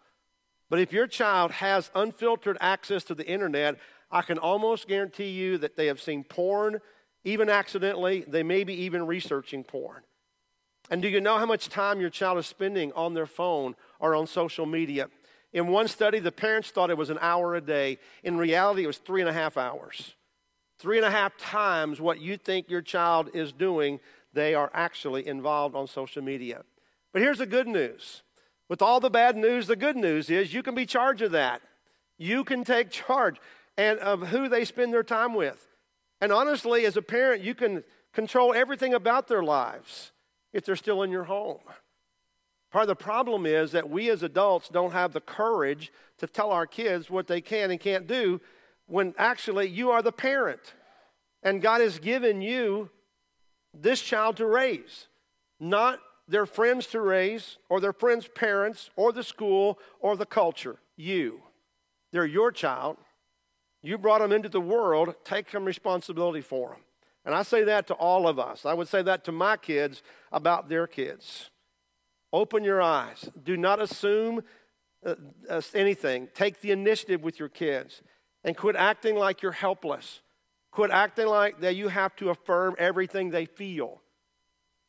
But 0.70 0.80
if 0.80 0.94
your 0.94 1.08
child 1.08 1.50
has 1.54 1.90
unfiltered 1.96 2.60
access 2.62 3.04
to 3.06 3.16
the 3.16 3.26
internet, 3.26 3.78
I 4.12 4.22
can 4.22 4.38
almost 4.38 4.88
guarantee 4.88 5.30
you 5.30 5.58
that 5.58 5.78
they 5.78 5.88
have 5.88 6.00
seen 6.00 6.24
porn, 6.24 6.80
even 7.24 7.50
accidentally. 7.50 8.24
They 8.28 8.44
may 8.44 8.64
be 8.64 8.76
even 8.84 9.08
researching 9.08 9.64
porn. 9.64 10.04
And 10.92 11.02
do 11.02 11.08
you 11.08 11.20
know 11.20 11.40
how 11.40 11.48
much 11.48 11.70
time 11.70 12.00
your 12.00 12.12
child 12.12 12.38
is 12.38 12.46
spending 12.46 12.92
on 12.92 13.16
their 13.16 13.26
phone 13.26 13.76
or 14.00 14.14
on 14.14 14.28
social 14.28 14.68
media? 14.68 15.08
In 15.54 15.70
one 15.70 15.88
study, 15.88 16.20
the 16.20 16.32
parents 16.32 16.70
thought 16.70 16.92
it 16.92 16.98
was 17.00 17.10
an 17.10 17.18
hour 17.20 17.56
a 17.56 17.62
day. 17.62 17.98
In 18.24 18.38
reality, 18.38 18.84
it 18.84 18.88
was 18.88 19.00
three 19.00 19.22
and 19.22 19.30
a 19.30 19.34
half 19.34 19.58
hours. 19.58 20.14
Three 20.78 20.98
and 20.98 21.06
a 21.08 21.10
half 21.10 21.36
times 21.40 22.00
what 22.00 22.22
you 22.22 22.38
think 22.38 22.70
your 22.70 22.84
child 22.84 23.32
is 23.34 23.52
doing, 23.52 24.00
they 24.34 24.54
are 24.54 24.70
actually 24.72 25.26
involved 25.26 25.76
on 25.76 25.88
social 25.88 26.22
media. 26.22 26.62
But 27.16 27.22
here's 27.22 27.38
the 27.38 27.46
good 27.46 27.70
news. 27.70 28.24
With 28.68 28.82
all 28.82 29.00
the 29.00 29.10
bad 29.10 29.38
news, 29.38 29.68
the 29.68 29.78
good 29.78 29.96
news 29.96 30.30
is 30.30 30.54
you 30.54 30.62
can 30.62 30.76
be 30.76 30.86
charge 30.86 31.22
of 31.22 31.32
that. 31.32 31.62
You 32.18 32.44
can 32.44 32.66
take 32.66 32.90
charge 32.90 33.38
and 33.78 33.98
of 34.00 34.28
who 34.28 34.50
they 34.50 34.66
spend 34.66 34.92
their 34.92 35.02
time 35.02 35.34
with. 35.34 35.66
And 36.20 36.34
honestly, 36.34 36.86
as 36.86 36.98
a 36.98 37.02
parent, 37.02 37.42
you 37.42 37.56
can 37.56 37.86
control 38.12 38.54
everything 38.54 38.94
about 38.94 39.30
their 39.30 39.44
lives 39.44 40.12
if 40.52 40.66
they're 40.66 40.76
still 40.76 41.04
in 41.04 41.10
your 41.10 41.24
home. 41.24 41.62
Part 42.70 42.82
of 42.82 42.90
the 42.90 42.96
problem 42.96 43.46
is 43.46 43.72
that 43.72 43.90
we 43.90 44.10
as 44.10 44.22
adults 44.22 44.68
don't 44.68 44.92
have 44.92 45.14
the 45.14 45.22
courage 45.22 45.94
to 46.18 46.28
tell 46.28 46.52
our 46.52 46.68
kids 46.68 47.10
what 47.10 47.28
they 47.28 47.40
can 47.40 47.72
and 47.72 47.80
can't 47.80 48.08
do 48.08 48.42
when 48.88 49.14
actually 49.18 49.70
you 49.70 49.90
are 49.90 50.02
the 50.02 50.12
parent. 50.12 50.74
And 51.44 51.62
God 51.62 51.80
has 51.80 51.98
given 51.98 52.42
you 52.42 52.90
this 53.74 54.02
child 54.02 54.36
to 54.36 54.46
raise, 54.46 55.08
not 55.62 56.02
their 56.28 56.46
friends 56.46 56.88
to 56.88 57.02
raise, 57.02 57.58
or 57.70 57.80
their 57.80 57.94
friends' 57.94 58.28
parents, 58.28 58.90
or 58.96 59.12
the 59.12 59.24
school, 59.24 59.80
or 60.00 60.16
the 60.16 60.26
culture. 60.26 60.78
You. 60.96 61.42
They're 62.12 62.26
your 62.26 62.52
child. 62.52 62.98
You 63.84 63.98
brought 63.98 64.20
them 64.20 64.32
into 64.32 64.50
the 64.50 64.62
world. 64.62 65.14
Take 65.24 65.50
some 65.50 65.66
responsibility 65.66 66.42
for 66.42 66.70
them. 66.70 66.80
And 67.26 67.36
I 67.36 67.44
say 67.44 67.64
that 67.64 67.88
to 67.88 67.94
all 67.94 68.28
of 68.28 68.40
us. 68.40 68.66
I 68.66 68.74
would 68.74 68.88
say 68.88 69.02
that 69.02 69.24
to 69.26 69.32
my 69.32 69.58
kids 69.58 70.02
about 70.32 70.70
their 70.70 70.88
kids. 70.88 71.50
Open 72.32 72.64
your 72.64 72.82
eyes. 72.82 73.30
Do 73.44 73.58
not 73.58 73.82
assume 73.82 74.44
uh, 75.06 75.62
anything. 75.74 76.28
Take 76.34 76.62
the 76.62 76.72
initiative 76.72 77.22
with 77.22 77.40
your 77.40 77.50
kids 77.50 78.02
and 78.44 78.56
quit 78.56 78.76
acting 78.76 79.16
like 79.16 79.42
you're 79.42 79.52
helpless. 79.52 80.22
Quit 80.72 80.92
acting 80.92 81.28
like 81.28 81.62
that 81.62 81.76
you 81.76 81.88
have 81.88 82.16
to 82.18 82.30
affirm 82.30 82.76
everything 82.78 83.30
they 83.30 83.46
feel. 83.46 84.02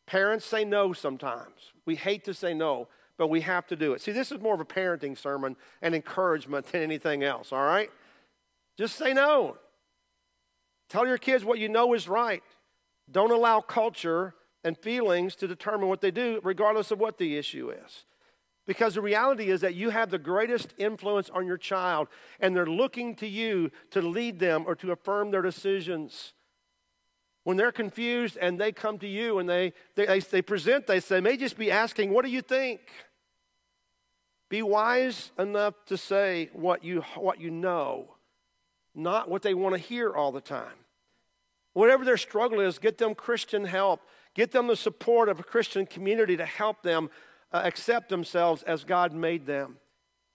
Parents 0.06 0.44
say 0.44 0.64
no 0.64 0.92
sometimes. 0.92 1.72
We 1.84 1.96
hate 1.96 2.24
to 2.24 2.34
say 2.34 2.54
no, 2.54 2.88
but 3.18 3.28
we 3.28 3.40
have 3.40 3.66
to 3.68 3.76
do 3.76 3.92
it. 3.92 4.00
See, 4.00 4.12
this 4.12 4.30
is 4.30 4.40
more 4.40 4.54
of 4.54 4.60
a 4.60 4.64
parenting 4.64 5.18
sermon 5.18 5.56
and 5.82 5.94
encouragement 5.94 6.66
than 6.66 6.82
anything 6.82 7.24
else, 7.24 7.52
all 7.52 7.64
right? 7.64 7.90
Just 8.78 8.96
say 8.96 9.12
no. 9.12 9.56
Tell 10.88 11.06
your 11.06 11.18
kids 11.18 11.44
what 11.44 11.58
you 11.58 11.68
know 11.68 11.94
is 11.94 12.08
right. 12.08 12.42
Don't 13.10 13.32
allow 13.32 13.60
culture 13.60 14.34
and 14.62 14.76
feelings 14.76 15.34
to 15.36 15.48
determine 15.48 15.88
what 15.88 16.00
they 16.00 16.10
do, 16.10 16.40
regardless 16.42 16.90
of 16.90 16.98
what 17.00 17.18
the 17.18 17.36
issue 17.36 17.70
is. 17.70 18.04
Because 18.66 18.94
the 18.94 19.00
reality 19.00 19.48
is 19.48 19.60
that 19.60 19.74
you 19.74 19.90
have 19.90 20.10
the 20.10 20.18
greatest 20.18 20.74
influence 20.76 21.30
on 21.30 21.46
your 21.46 21.56
child, 21.56 22.08
and 22.40 22.54
they're 22.54 22.66
looking 22.66 23.14
to 23.16 23.26
you 23.28 23.70
to 23.90 24.02
lead 24.02 24.40
them 24.40 24.64
or 24.66 24.74
to 24.76 24.90
affirm 24.90 25.30
their 25.30 25.42
decisions. 25.42 26.32
When 27.46 27.56
they're 27.56 27.70
confused 27.70 28.36
and 28.40 28.58
they 28.58 28.72
come 28.72 28.98
to 28.98 29.06
you 29.06 29.38
and 29.38 29.48
they, 29.48 29.72
they, 29.94 30.18
they 30.18 30.42
present, 30.42 30.88
they 30.88 30.98
say, 30.98 31.20
may 31.20 31.36
just 31.36 31.56
be 31.56 31.70
asking, 31.70 32.12
What 32.12 32.24
do 32.24 32.30
you 32.32 32.42
think? 32.42 32.80
Be 34.48 34.62
wise 34.62 35.30
enough 35.38 35.74
to 35.86 35.96
say 35.96 36.50
what 36.52 36.82
you, 36.82 37.02
what 37.14 37.40
you 37.40 37.52
know, 37.52 38.16
not 38.96 39.30
what 39.30 39.42
they 39.42 39.54
want 39.54 39.76
to 39.76 39.78
hear 39.78 40.12
all 40.12 40.32
the 40.32 40.40
time. 40.40 40.74
Whatever 41.72 42.04
their 42.04 42.16
struggle 42.16 42.58
is, 42.58 42.80
get 42.80 42.98
them 42.98 43.14
Christian 43.14 43.64
help. 43.64 44.00
Get 44.34 44.50
them 44.50 44.66
the 44.66 44.74
support 44.74 45.28
of 45.28 45.38
a 45.38 45.44
Christian 45.44 45.86
community 45.86 46.36
to 46.36 46.46
help 46.46 46.82
them 46.82 47.10
uh, 47.52 47.60
accept 47.62 48.08
themselves 48.08 48.64
as 48.64 48.82
God 48.82 49.12
made 49.12 49.46
them. 49.46 49.76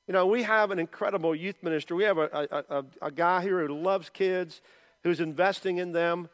You 0.07 0.13
know, 0.13 0.27
we 0.27 0.43
have 0.43 0.71
an 0.71 0.79
incredible 0.79 1.35
youth 1.35 1.61
minister. 1.61 1.93
We 1.93 2.05
have 2.05 2.17
a, 2.17 2.47
a, 2.49 2.77
a, 2.77 2.85
a 3.01 3.11
guy 3.11 3.41
here 3.41 3.67
who 3.67 3.73
loves 3.77 4.09
kids, 4.09 4.61
who's 5.03 5.19
investing 5.19 5.77
in 5.77 5.91
them. 5.91 6.29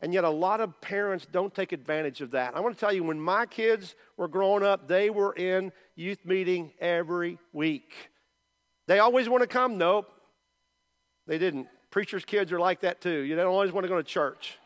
And 0.00 0.12
yet, 0.12 0.24
a 0.24 0.30
lot 0.30 0.60
of 0.60 0.78
parents 0.80 1.26
don't 1.30 1.54
take 1.54 1.72
advantage 1.72 2.20
of 2.20 2.32
that. 2.32 2.54
I 2.54 2.60
want 2.60 2.74
to 2.74 2.80
tell 2.80 2.92
you, 2.92 3.02
when 3.02 3.20
my 3.20 3.46
kids 3.46 3.94
were 4.16 4.28
growing 4.28 4.62
up, 4.62 4.88
they 4.88 5.08
were 5.08 5.32
in 5.32 5.72
youth 5.94 6.18
meeting 6.24 6.72
every 6.80 7.38
week. 7.52 8.10
They 8.86 8.98
always 8.98 9.28
want 9.28 9.42
to 9.42 9.46
come? 9.46 9.78
Nope. 9.78 10.10
They 11.26 11.38
didn't. 11.38 11.68
Preachers' 11.90 12.24
kids 12.24 12.52
are 12.52 12.60
like 12.60 12.80
that 12.80 13.00
too. 13.00 13.20
You 13.20 13.36
don't 13.36 13.46
always 13.46 13.72
want 13.72 13.84
to 13.84 13.88
go 13.88 13.96
to 13.96 14.02
church. 14.02 14.58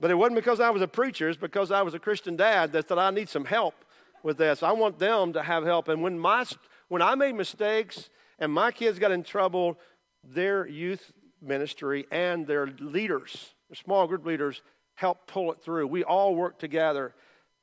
But 0.00 0.10
it 0.10 0.14
wasn't 0.14 0.36
because 0.36 0.60
I 0.60 0.70
was 0.70 0.82
a 0.82 0.88
preacher, 0.88 1.28
it's 1.28 1.38
because 1.38 1.72
I 1.72 1.82
was 1.82 1.94
a 1.94 1.98
Christian 1.98 2.36
dad 2.36 2.72
that 2.72 2.88
said 2.88 2.98
I 2.98 3.10
need 3.10 3.28
some 3.28 3.44
help 3.44 3.74
with 4.22 4.36
this. 4.36 4.62
I 4.62 4.72
want 4.72 4.98
them 4.98 5.32
to 5.32 5.42
have 5.42 5.64
help. 5.64 5.88
And 5.88 6.02
when 6.02 6.18
my 6.18 6.44
when 6.88 7.02
I 7.02 7.14
made 7.14 7.34
mistakes 7.34 8.10
and 8.38 8.52
my 8.52 8.70
kids 8.70 8.98
got 8.98 9.10
in 9.10 9.22
trouble, 9.22 9.78
their 10.22 10.66
youth 10.66 11.12
ministry 11.40 12.06
and 12.10 12.46
their 12.46 12.66
leaders, 12.66 13.54
their 13.68 13.76
small 13.76 14.06
group 14.06 14.24
leaders, 14.24 14.62
help 14.94 15.26
pull 15.26 15.52
it 15.52 15.62
through. 15.62 15.86
We 15.86 16.04
all 16.04 16.34
work 16.34 16.58
together 16.58 17.14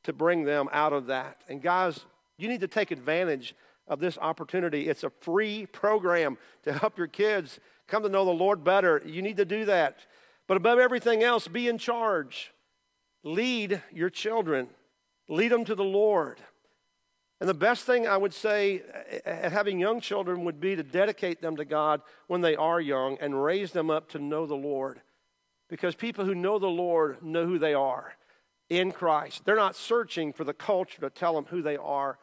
to 0.04 0.14
bring 0.14 0.44
them 0.44 0.70
out 0.72 0.94
of 0.94 1.08
that. 1.08 1.42
And 1.50 1.62
guys, 1.62 2.06
you 2.38 2.48
need 2.48 2.62
to 2.62 2.68
take 2.68 2.92
advantage 2.92 3.56
of 3.88 4.00
this 4.00 4.18
opportunity. 4.18 4.88
It's 4.88 5.04
a 5.04 5.12
free 5.22 5.66
program 5.66 6.38
to 6.64 6.74
help 6.74 6.98
your 6.98 7.08
kids 7.08 7.60
come 7.88 8.04
to 8.04 8.10
know 8.10 8.26
the 8.26 8.32
Lord 8.32 8.64
better. 8.64 9.02
You 9.06 9.22
need 9.22 9.38
to 9.38 9.46
do 9.46 9.66
that. 9.66 10.00
But 10.48 10.58
above 10.58 10.80
everything 10.80 11.24
else, 11.24 11.48
be 11.48 11.68
in 11.68 11.78
charge. 11.78 12.52
Lead 13.24 13.82
your 13.92 14.12
children, 14.12 14.70
lead 15.28 15.52
them 15.52 15.66
to 15.66 15.74
the 15.74 15.84
Lord. 15.84 16.40
And 17.40 17.50
the 17.50 17.54
best 17.54 17.84
thing 17.84 18.08
I 18.08 18.16
would 18.18 18.34
say 18.34 18.82
at 19.26 19.52
having 19.52 19.80
young 19.80 20.00
children 20.00 20.46
would 20.46 20.62
be 20.62 20.76
to 20.76 20.84
dedicate 20.84 21.42
them 21.42 21.58
to 21.58 21.66
God 21.66 22.02
when 22.28 22.42
they 22.42 22.56
are 22.56 22.80
young 22.80 23.18
and 23.20 23.44
raise 23.44 23.72
them 23.72 23.90
up 23.90 24.10
to 24.10 24.20
know 24.20 24.46
the 24.46 24.56
Lord. 24.56 25.02
Because 25.70 25.96
people 25.96 26.24
who 26.24 26.36
know 26.36 26.60
the 26.60 26.68
Lord 26.68 27.22
know 27.22 27.46
who 27.46 27.60
they 27.60 27.74
are 27.74 28.16
in 28.70 28.92
Christ. 28.92 29.44
They're 29.44 29.56
not 29.56 29.76
searching 29.76 30.32
for 30.32 30.44
the 30.44 30.54
culture 30.54 31.02
to 31.02 31.10
tell 31.10 31.34
them 31.34 31.46
who 31.50 31.62
they 31.62 31.76
are. 31.76 32.18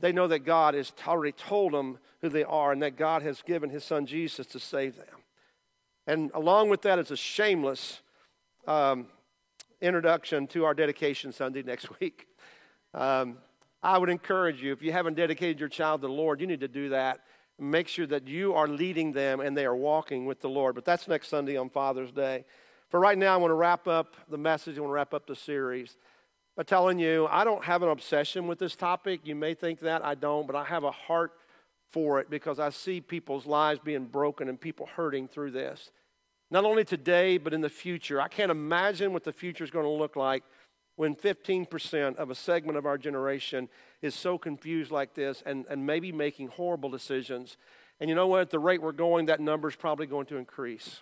They 0.00 0.12
know 0.12 0.28
that 0.28 0.40
God 0.40 0.74
has 0.74 0.92
already 1.06 1.32
told 1.32 1.72
them 1.72 1.98
who 2.20 2.28
they 2.28 2.44
are 2.44 2.72
and 2.72 2.82
that 2.82 2.96
God 2.96 3.22
has 3.22 3.42
given 3.42 3.70
his 3.70 3.84
son 3.84 4.06
Jesus 4.06 4.46
to 4.48 4.60
save 4.60 4.96
them. 4.96 5.24
And 6.06 6.30
along 6.34 6.68
with 6.68 6.82
that 6.82 6.98
is 6.98 7.10
a 7.10 7.16
shameless 7.16 8.00
um, 8.66 9.06
introduction 9.80 10.46
to 10.48 10.64
our 10.64 10.74
dedication 10.74 11.32
Sunday 11.32 11.62
next 11.62 11.88
week. 12.00 12.28
Um, 12.92 13.38
I 13.84 13.98
would 13.98 14.08
encourage 14.08 14.62
you, 14.62 14.72
if 14.72 14.82
you 14.82 14.92
haven't 14.92 15.14
dedicated 15.14 15.60
your 15.60 15.68
child 15.68 16.00
to 16.00 16.06
the 16.06 16.12
Lord, 16.12 16.40
you 16.40 16.46
need 16.46 16.60
to 16.60 16.68
do 16.68 16.88
that. 16.88 17.20
Make 17.58 17.86
sure 17.86 18.06
that 18.06 18.26
you 18.26 18.54
are 18.54 18.66
leading 18.66 19.12
them 19.12 19.40
and 19.40 19.54
they 19.54 19.66
are 19.66 19.76
walking 19.76 20.24
with 20.24 20.40
the 20.40 20.48
Lord. 20.48 20.74
But 20.74 20.86
that's 20.86 21.06
next 21.06 21.28
Sunday 21.28 21.58
on 21.58 21.68
Father's 21.68 22.10
Day. 22.10 22.46
For 22.88 22.98
right 22.98 23.18
now, 23.18 23.34
I 23.34 23.36
want 23.36 23.50
to 23.50 23.56
wrap 23.56 23.86
up 23.86 24.16
the 24.30 24.38
message, 24.38 24.78
I 24.78 24.80
want 24.80 24.90
to 24.90 24.94
wrap 24.94 25.12
up 25.12 25.26
the 25.26 25.36
series 25.36 25.98
by 26.56 26.62
telling 26.62 26.98
you 26.98 27.28
I 27.30 27.44
don't 27.44 27.62
have 27.64 27.82
an 27.82 27.90
obsession 27.90 28.46
with 28.46 28.58
this 28.58 28.74
topic. 28.74 29.20
You 29.24 29.34
may 29.34 29.52
think 29.52 29.80
that, 29.80 30.02
I 30.02 30.14
don't, 30.14 30.46
but 30.46 30.56
I 30.56 30.64
have 30.64 30.84
a 30.84 30.90
heart 30.90 31.32
for 31.92 32.20
it 32.20 32.30
because 32.30 32.58
I 32.58 32.70
see 32.70 33.02
people's 33.02 33.44
lives 33.44 33.80
being 33.84 34.06
broken 34.06 34.48
and 34.48 34.58
people 34.58 34.88
hurting 34.96 35.28
through 35.28 35.50
this. 35.50 35.90
Not 36.50 36.64
only 36.64 36.84
today, 36.84 37.36
but 37.36 37.52
in 37.52 37.60
the 37.60 37.68
future. 37.68 38.18
I 38.20 38.28
can't 38.28 38.50
imagine 38.50 39.12
what 39.12 39.24
the 39.24 39.32
future 39.32 39.62
is 39.62 39.70
going 39.70 39.84
to 39.84 39.90
look 39.90 40.16
like 40.16 40.42
when 40.96 41.14
15% 41.16 42.16
of 42.16 42.30
a 42.30 42.34
segment 42.34 42.78
of 42.78 42.86
our 42.86 42.98
generation 42.98 43.68
is 44.00 44.14
so 44.14 44.38
confused 44.38 44.90
like 44.90 45.14
this 45.14 45.42
and, 45.44 45.64
and 45.68 45.84
maybe 45.86 46.12
making 46.12 46.48
horrible 46.48 46.90
decisions. 46.90 47.56
And 48.00 48.08
you 48.08 48.14
know 48.14 48.26
what? 48.26 48.42
At 48.42 48.50
the 48.50 48.58
rate 48.58 48.82
we're 48.82 48.92
going, 48.92 49.26
that 49.26 49.40
number 49.40 49.68
is 49.68 49.76
probably 49.76 50.06
going 50.06 50.26
to 50.26 50.36
increase. 50.36 51.00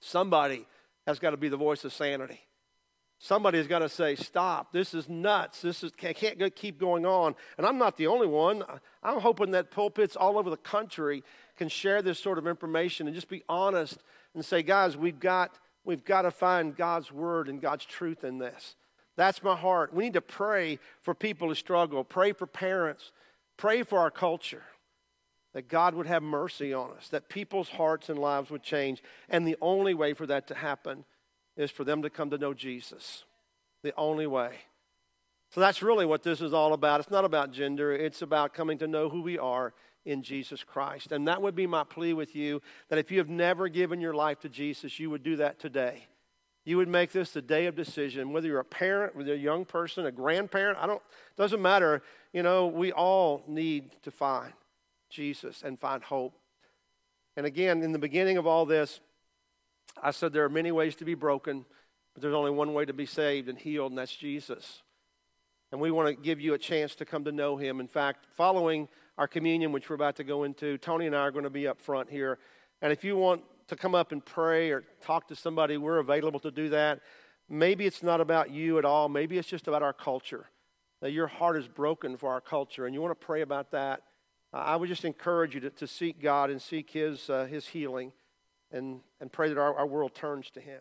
Somebody 0.00 0.66
has 1.06 1.18
got 1.18 1.30
to 1.30 1.36
be 1.36 1.48
the 1.48 1.56
voice 1.56 1.84
of 1.84 1.92
sanity. 1.92 2.40
Somebody's 3.22 3.66
got 3.66 3.80
to 3.80 3.88
say, 3.90 4.14
stop. 4.14 4.72
This 4.72 4.94
is 4.94 5.06
nuts. 5.06 5.60
This 5.60 5.84
is, 5.84 5.92
can't 5.92 6.56
keep 6.56 6.78
going 6.78 7.04
on. 7.04 7.34
And 7.58 7.66
I'm 7.66 7.76
not 7.76 7.98
the 7.98 8.06
only 8.06 8.26
one. 8.26 8.64
I'm 9.02 9.20
hoping 9.20 9.50
that 9.50 9.70
pulpits 9.70 10.16
all 10.16 10.38
over 10.38 10.48
the 10.48 10.56
country 10.56 11.22
can 11.58 11.68
share 11.68 12.00
this 12.00 12.18
sort 12.18 12.38
of 12.38 12.46
information 12.46 13.06
and 13.06 13.14
just 13.14 13.28
be 13.28 13.42
honest 13.46 14.02
and 14.34 14.42
say, 14.42 14.62
guys, 14.62 14.96
we've 14.96 15.20
got, 15.20 15.58
we've 15.84 16.04
got 16.04 16.22
to 16.22 16.30
find 16.30 16.76
God's 16.76 17.10
word 17.12 17.48
and 17.48 17.60
God's 17.60 17.84
truth 17.84 18.24
in 18.24 18.38
this. 18.38 18.76
That's 19.16 19.42
my 19.42 19.56
heart. 19.56 19.92
We 19.92 20.04
need 20.04 20.14
to 20.14 20.20
pray 20.20 20.78
for 21.02 21.14
people 21.14 21.48
who 21.48 21.54
struggle, 21.54 22.04
pray 22.04 22.32
for 22.32 22.46
parents, 22.46 23.12
pray 23.56 23.82
for 23.82 23.98
our 23.98 24.10
culture, 24.10 24.62
that 25.52 25.68
God 25.68 25.94
would 25.94 26.06
have 26.06 26.22
mercy 26.22 26.72
on 26.72 26.92
us, 26.92 27.08
that 27.08 27.28
people's 27.28 27.68
hearts 27.68 28.08
and 28.08 28.18
lives 28.18 28.50
would 28.50 28.62
change. 28.62 29.02
And 29.28 29.46
the 29.46 29.58
only 29.60 29.94
way 29.94 30.14
for 30.14 30.26
that 30.26 30.46
to 30.48 30.54
happen 30.54 31.04
is 31.56 31.70
for 31.70 31.84
them 31.84 32.02
to 32.02 32.10
come 32.10 32.30
to 32.30 32.38
know 32.38 32.54
Jesus. 32.54 33.24
The 33.82 33.94
only 33.96 34.26
way. 34.26 34.56
So 35.50 35.60
that's 35.60 35.82
really 35.82 36.06
what 36.06 36.22
this 36.22 36.40
is 36.40 36.52
all 36.52 36.72
about. 36.72 37.00
It's 37.00 37.10
not 37.10 37.24
about 37.24 37.52
gender, 37.52 37.92
it's 37.92 38.22
about 38.22 38.54
coming 38.54 38.78
to 38.78 38.86
know 38.86 39.08
who 39.08 39.22
we 39.22 39.38
are 39.38 39.74
in 40.04 40.22
Jesus 40.22 40.64
Christ. 40.64 41.12
And 41.12 41.28
that 41.28 41.42
would 41.42 41.54
be 41.54 41.66
my 41.66 41.84
plea 41.84 42.14
with 42.14 42.34
you 42.34 42.62
that 42.88 42.98
if 42.98 43.10
you 43.10 43.18
have 43.18 43.28
never 43.28 43.68
given 43.68 44.00
your 44.00 44.14
life 44.14 44.40
to 44.40 44.48
Jesus, 44.48 44.98
you 44.98 45.10
would 45.10 45.22
do 45.22 45.36
that 45.36 45.58
today. 45.58 46.06
you 46.64 46.76
would 46.76 46.88
make 46.88 47.10
this 47.10 47.30
the 47.30 47.42
day 47.42 47.66
of 47.66 47.74
decision, 47.74 48.32
whether 48.32 48.46
you're 48.46 48.60
a 48.60 48.64
parent, 48.64 49.16
whether 49.16 49.28
you're 49.28 49.36
a 49.36 49.40
young 49.40 49.64
person, 49.64 50.06
a 50.06 50.12
grandparent, 50.12 50.78
I 50.78 50.86
don't, 50.86 51.02
doesn't 51.36 51.60
matter. 51.60 52.02
You 52.32 52.42
know, 52.42 52.66
we 52.66 52.92
all 52.92 53.42
need 53.48 53.90
to 54.02 54.10
find 54.10 54.52
Jesus 55.08 55.62
and 55.62 55.78
find 55.78 56.02
hope. 56.02 56.34
And 57.36 57.46
again, 57.46 57.82
in 57.82 57.92
the 57.92 57.98
beginning 57.98 58.36
of 58.36 58.46
all 58.46 58.66
this, 58.66 59.00
I 60.02 60.10
said 60.10 60.32
there 60.32 60.44
are 60.44 60.50
many 60.50 60.70
ways 60.70 60.94
to 60.96 61.04
be 61.04 61.14
broken, 61.14 61.64
but 62.14 62.22
there's 62.22 62.34
only 62.34 62.50
one 62.50 62.74
way 62.74 62.84
to 62.84 62.92
be 62.92 63.06
saved 63.06 63.48
and 63.48 63.58
healed, 63.58 63.92
and 63.92 63.98
that's 63.98 64.14
Jesus. 64.14 64.82
And 65.72 65.80
we 65.80 65.90
want 65.90 66.08
to 66.08 66.22
give 66.22 66.40
you 66.40 66.54
a 66.54 66.58
chance 66.58 66.94
to 66.96 67.04
come 67.04 67.24
to 67.24 67.32
know 67.32 67.56
him. 67.56 67.80
In 67.80 67.88
fact, 67.88 68.26
following 68.36 68.88
our 69.20 69.28
communion, 69.28 69.70
which 69.70 69.90
we're 69.90 69.96
about 69.96 70.16
to 70.16 70.24
go 70.24 70.44
into, 70.44 70.78
Tony 70.78 71.06
and 71.06 71.14
I 71.14 71.20
are 71.20 71.30
going 71.30 71.44
to 71.44 71.50
be 71.50 71.68
up 71.68 71.78
front 71.78 72.08
here. 72.08 72.38
And 72.80 72.90
if 72.90 73.04
you 73.04 73.18
want 73.18 73.42
to 73.66 73.76
come 73.76 73.94
up 73.94 74.12
and 74.12 74.24
pray 74.24 74.70
or 74.70 74.82
talk 75.02 75.28
to 75.28 75.36
somebody, 75.36 75.76
we're 75.76 75.98
available 75.98 76.40
to 76.40 76.50
do 76.50 76.70
that. 76.70 77.00
Maybe 77.46 77.84
it's 77.84 78.02
not 78.02 78.22
about 78.22 78.50
you 78.50 78.78
at 78.78 78.86
all. 78.86 79.10
Maybe 79.10 79.36
it's 79.36 79.46
just 79.46 79.68
about 79.68 79.82
our 79.82 79.92
culture. 79.92 80.46
That 81.02 81.12
your 81.12 81.26
heart 81.26 81.58
is 81.58 81.68
broken 81.68 82.16
for 82.16 82.30
our 82.30 82.40
culture 82.40 82.86
and 82.86 82.94
you 82.94 83.02
want 83.02 83.10
to 83.10 83.26
pray 83.26 83.42
about 83.42 83.72
that. 83.72 84.04
I 84.54 84.74
would 84.76 84.88
just 84.88 85.04
encourage 85.04 85.54
you 85.54 85.60
to, 85.60 85.70
to 85.70 85.86
seek 85.86 86.18
God 86.18 86.48
and 86.48 86.60
seek 86.60 86.90
His, 86.90 87.28
uh, 87.28 87.44
his 87.44 87.66
healing 87.66 88.12
and, 88.72 89.00
and 89.20 89.30
pray 89.30 89.50
that 89.50 89.58
our, 89.58 89.74
our 89.76 89.86
world 89.86 90.14
turns 90.14 90.48
to 90.52 90.62
Him. 90.62 90.80